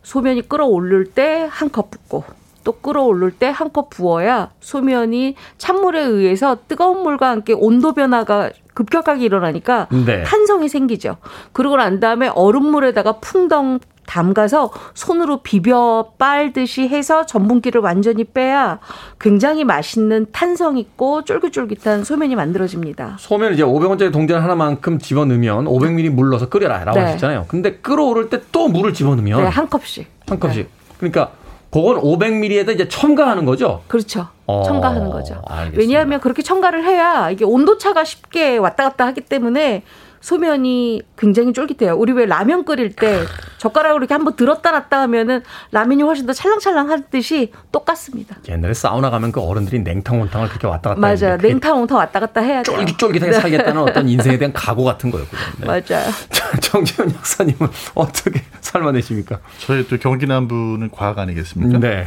[0.03, 2.23] 소면이 끓어오를 때 한 컵 붓고,
[2.63, 9.25] 또 끓어오를 때 한 컵 부어야 소면이 찬물에 의해서 뜨거운 물과 함께 온도 변화가 급격하게
[9.25, 10.23] 일어나니까 네.
[10.23, 11.17] 탄성이 생기죠.
[11.51, 18.79] 그러고 난 다음에 얼음물에다가 풍덩 담가서 손으로 비벼 빨듯이 해서 전분기를 완전히 빼야
[19.17, 23.15] 굉장히 맛있는 탄성 있고 쫄깃쫄깃한 소면이 만들어집니다.
[23.19, 26.83] 소면 이제 500원짜리 동전 하나만큼 집어넣으면 500ml 물 넣어서 끓여라.
[26.83, 27.05] 라고 네.
[27.05, 27.45] 하셨잖아요.
[27.47, 29.41] 근데 끓어오를 때 또 물을 집어넣으면.
[29.41, 30.05] 네, 한 컵씩.
[30.27, 30.69] 한 컵씩.
[30.97, 31.31] 그러니까,
[31.73, 33.81] 그건 500ml에다 이제 첨가하는 거죠?
[33.87, 34.27] 그렇죠.
[34.45, 35.41] 어, 첨가하는 거죠.
[35.47, 35.79] 알겠습니다.
[35.81, 39.81] 왜냐하면 그렇게 첨가를 해야 이게 온도차가 쉽게 왔다 갔다 하기 때문에
[40.23, 41.95] 소면이 굉장히 쫄깃해요.
[41.95, 43.23] 우리 왜 라면 끓일 때
[43.57, 48.37] 젓가락으로 이렇게 한번 들었다 놨다 하면은 라면이 훨씬 더 찰랑찰랑 하듯이 똑같습니다.
[48.47, 51.11] 옛날에 사우나 가면 그 어른들이 냉탕 온탕을 그렇게 왔다 갔다 맞아요.
[51.13, 52.77] 했는데 그게 냉탕 온탕 왔다 갔다 해야 돼요.
[52.77, 53.39] 쫄깃쫄깃하게 네.
[53.41, 55.45] 살겠다는 어떤 인생에 대한 각오 같은 거였거든요.
[55.59, 55.65] 네.
[55.65, 56.09] 맞아요.
[56.31, 59.39] 자, 정지현 약사님은 어떻게 삶아내십니까?
[59.59, 61.79] 저희 또 경기 남부는 과학 아니겠습니까?
[61.79, 62.05] 네.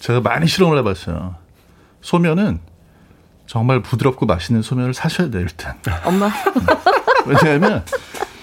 [0.00, 1.36] 제가 많이 실험을 해봤어요.
[2.02, 2.60] 소면은
[3.46, 5.74] 정말 부드럽고 맛있는 소면을 사셔야 돼요, 일단.
[6.04, 6.30] 엄마.
[7.26, 7.84] 왜냐하면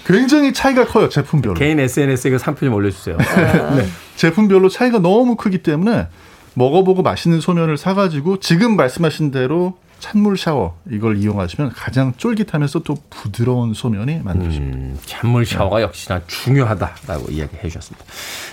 [0.05, 1.55] 굉장히 차이가 커요, 제품별로.
[1.55, 3.17] 개인 SNS에 그 상표 좀 올려주세요.
[3.77, 3.87] 네.
[4.15, 6.07] 제품별로 차이가 너무 크기 때문에
[6.55, 13.73] 먹어보고 맛있는 소면을 사가지고 지금 말씀하신 대로 찬물 샤워 이걸 이용하시면 가장 쫄깃하면서 또 부드러운
[13.73, 14.77] 소면이 만들어집니다.
[14.77, 18.05] 음, 찬물 샤워가 역시나 중요하다라고 이야기해 주셨습니다.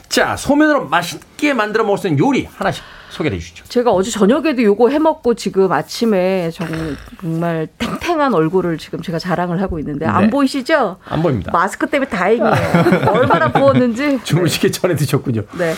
[0.09, 3.65] 자, 소면으로 맛있게 만들어 먹을 수 있는 요리 하나씩 소개해 주시죠.
[3.65, 6.69] 제가 어제 저녁에도 요거 해 먹고 지금 아침에 정-
[7.21, 10.31] 정말 탱탱한 얼굴을 지금 제가 자랑을 하고 있는데 안 네.
[10.31, 10.99] 보이시죠?
[11.05, 11.51] 안 보입니다.
[11.51, 13.09] 마스크 때문에 다행이에요.
[13.09, 14.21] 얼마나 부었는지.
[14.23, 15.43] 주무시기 전에 드셨군요.
[15.59, 15.75] 네.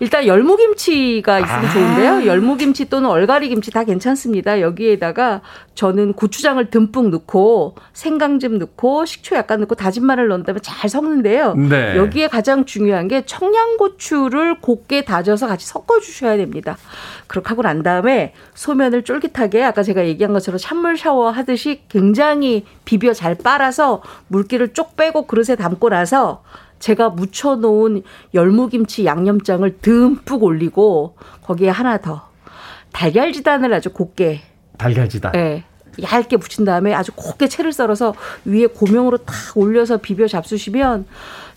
[0.00, 1.72] 일단 열무김치가 있으면 아.
[1.72, 2.26] 좋은데요.
[2.26, 4.60] 열무김치 또는 얼갈이김치 다 괜찮습니다.
[4.60, 5.40] 여기에다가
[5.74, 11.54] 저는 고추장을 듬뿍 넣고 생강즙 넣고 식초 약간 넣고 다진 마늘 넣은 다음에 잘 섞는데요.
[11.54, 11.96] 네.
[11.96, 16.76] 여기에 가장 중요한 게 청양고추를 곱게 다져서 같이 섞어 주셔야 됩니다.
[17.26, 23.12] 그렇게 하고 난 다음에 소면을 쫄깃하게 아까 제가 얘기한 것처럼 찬물 샤워 하듯이 굉장히 비벼
[23.12, 26.42] 잘 빨아서 물기를 쪽 빼고 그릇에 담고 나서
[26.84, 28.02] 제가 묻혀놓은
[28.34, 32.28] 열무김치 양념장을 듬뿍 올리고 거기에 하나 더
[32.92, 34.42] 달걀지단을 아주 곱게
[34.76, 35.32] 달걀지단.
[35.34, 35.64] 예,
[36.02, 38.14] 얇게 붙인 다음에 아주 곱게 채를 썰어서
[38.44, 41.06] 위에 고명으로 탁 올려서 비벼 잡수시면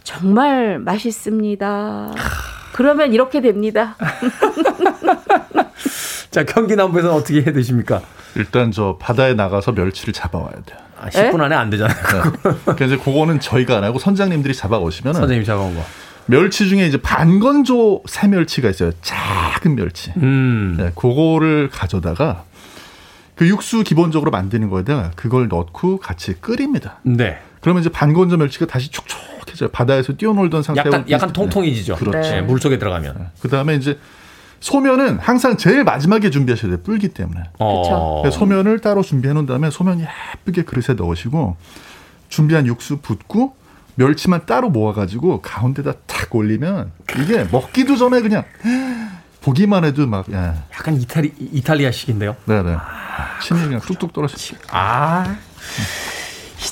[0.03, 2.15] 정말 맛있습니다.
[2.71, 3.97] 그러면 이렇게 됩니다.
[6.31, 8.01] 자, 경기 남부에서는 어떻게 해 드십니까?
[8.35, 10.86] 일단 저 바다에 나가서 멸치를 잡아와야 돼요.
[11.07, 11.95] 아, 10분 안에 안 되잖아요.
[12.65, 15.83] 그래서 이제 그거는 저희가 안 하고 선장님들이 잡아오시면 선생님 잡아온 거.
[16.27, 18.91] 멸치 중에 이제 반건조 새멸치가 있어요.
[19.01, 20.11] 작은 멸치.
[20.17, 20.75] 음.
[20.77, 22.43] 네, 그거를 가져다가
[23.35, 26.99] 그 육수 기본적으로 만드는 거에다가 그걸 넣고 같이 끓입니다.
[27.03, 27.39] 네.
[27.61, 29.69] 그러면 이제 반건조 멸치가 다시 촉촉해져요.
[29.69, 31.95] 바다에서 뛰어놀던 상태로 약간 약간 통통해지죠.
[31.95, 32.19] 그렇죠.
[32.19, 33.29] 네, 물 속에 들어가면.
[33.41, 33.97] 그 다음에 이제
[34.59, 36.79] 소면은 항상 제일 마지막에 준비하셔야 돼요.
[36.83, 37.43] 불기 때문에.
[37.59, 38.23] 어.
[38.31, 40.05] 소면을 따로 준비해 놓은 다음에 소면
[40.35, 41.55] 예쁘게 그릇에 넣으시고
[42.29, 43.55] 준비한 육수 붓고
[43.95, 48.43] 멸치만 따로 모아가지고 가운데다 탁 올리면 이게 먹기도 전에 그냥
[49.41, 50.35] 보기만 해도 막 예.
[50.35, 52.35] 약간 이탈리 이탈리아식인데요.
[52.45, 52.75] 네네.
[53.41, 54.57] 침이 그냥 뚝뚝 떨어지죠.
[54.69, 55.35] 아.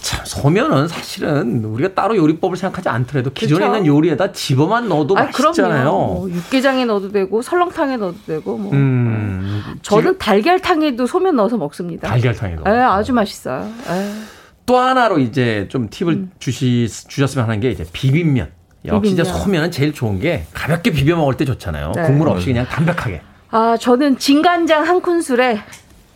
[0.02, 3.78] 참 소면은 사실은 우리가 따로 요리법을 생각하지 않더라도 기존에 그쵸.
[3.78, 5.92] 있는 요리에다 집어만 넣어도 아, 맛있잖아요.
[5.92, 8.72] 뭐 육개장에 넣어도 되고 설렁탕에 넣어도 되고 뭐.
[8.74, 9.62] 음.
[9.82, 12.08] 저는 달걀탕에도 소면 넣어서 먹습니다.
[12.08, 12.64] 달걀탕에도.
[12.68, 13.70] 예, 아주 맛있어요.
[13.90, 14.12] 예.
[14.66, 18.50] 또 하나로 이제 좀 팁을 주시 주셨으면 하는 게 이제 비빔면.
[18.86, 19.42] 역시 이제 비빔면.
[19.44, 21.92] 소면은 제일 좋은 게 가볍게 비벼 먹을 때 좋잖아요.
[21.96, 22.04] 네.
[22.04, 23.22] 국물 없이 그냥 담백하게.
[23.52, 25.60] 아, 저는 진간장 한 큰술에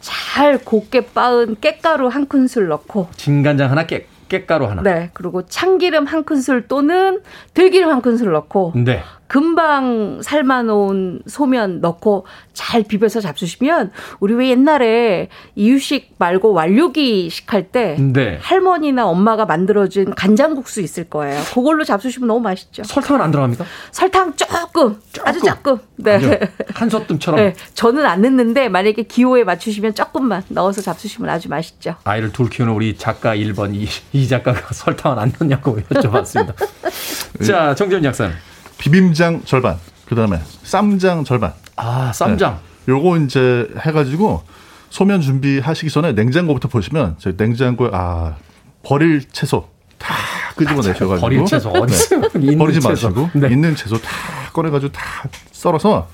[0.01, 4.81] 잘 곱게 빻은 깻가루 한 큰술 넣고 진간장 하나, 깨, 깻가루 하나.
[4.81, 7.21] 네, 그리고 참기름 한 큰술 또는
[7.53, 9.01] 들기름 한 큰술 넣고 네.
[9.29, 18.39] 금방 삶아놓은 소면 넣고 잘 비벼서 잡수시면 우리 왜 옛날에 이유식 말고 완료기식 할때 네.
[18.41, 21.39] 할머니나 엄마가 만들어준 간장국수 있을 거예요.
[21.53, 22.83] 그걸로 잡수시면 너무 맛있죠.
[22.83, 23.65] 설탕은 안 들어갑니까?
[23.91, 25.77] 설탕 조금, 아주 조금.
[25.97, 26.39] 네.
[26.73, 31.93] 한솥뜸처럼 네, 저는 안 넣는데 만약에 기호에 맞추시면 조금만 넣어서 잡수시면 아주 맛있죠.
[32.03, 36.55] 아이를 둘 키우는 우리 작가 1번 이, 이 작가가 설탕을 안 넣냐고 여쭤봤습니다.
[37.45, 38.33] 자, 정재훈 약사는.
[38.79, 39.77] 비빔장 절반,
[40.07, 41.53] 그 다음에 쌈장 절반.
[41.75, 42.59] 아, 쌈장.
[42.85, 42.93] 네.
[42.93, 44.43] 요거 이제 해가지고
[44.89, 48.35] 소면 준비하시기 전에 냉장고부터 보시면 저희 냉장고에 아
[48.81, 49.69] 버릴 채소
[49.99, 50.15] 다
[50.55, 51.93] 끄집어내셔가지고 버릴 채소 어디?
[52.39, 52.89] 있는 버리지 채소.
[53.09, 53.49] 마시고 네.
[53.49, 54.09] 있는 채소 다
[54.53, 55.03] 꺼내가지고 다
[55.51, 56.09] 썰어서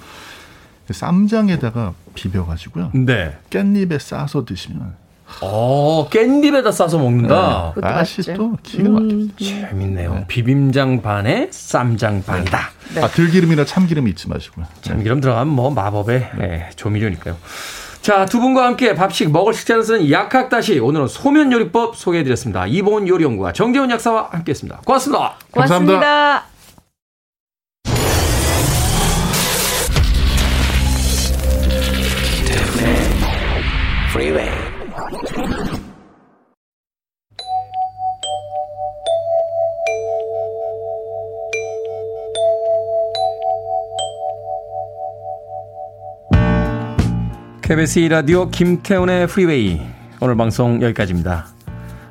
[0.92, 2.92] 쌈장에다가 비벼가지고요.
[2.94, 3.38] 네.
[3.50, 4.96] 깻잎에 싸서 드시면
[5.42, 7.74] 어, 깻잎에다 싸서 먹는다.
[7.76, 7.82] 네.
[7.82, 9.36] 맛이 또 기가 막히죠.
[9.38, 10.26] 재밌네요.
[10.28, 12.72] 비빔장 반에 쌈장 반이다.
[13.02, 14.66] 아 들기름이나 참기름 잊지 마시고요.
[14.82, 17.36] 참기름 들어가면 뭐 마법의 예, 조미료니까요.
[18.02, 22.68] 자, 두 분과 함께 밥식 먹을 식재를 쓰는 약학다시 오늘은 소면 요리법 소개해 드렸습니다.
[22.68, 24.80] 이봉훈 요리연구가 정재훈 약사와 함께 했습니다.
[24.86, 25.38] 고맙습니다.
[25.52, 26.46] 고맙습니다.
[34.12, 34.55] Freeway.
[47.66, 49.82] KBS 2라디오 김태훈의 프리웨이
[50.20, 51.48] 오늘 방송 여기까지입니다.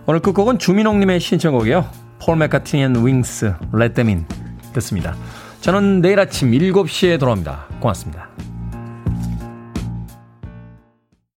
[0.05, 1.89] 오늘 끝곡은 주민홍님의 신청곡이요.
[2.21, 4.27] 폴 맥카트니 앤 윙스 In
[4.73, 5.15] 듣습니다.
[5.61, 7.67] 저는 내일 아침 7시에 돌아옵니다.
[7.79, 8.31] 고맙습니다.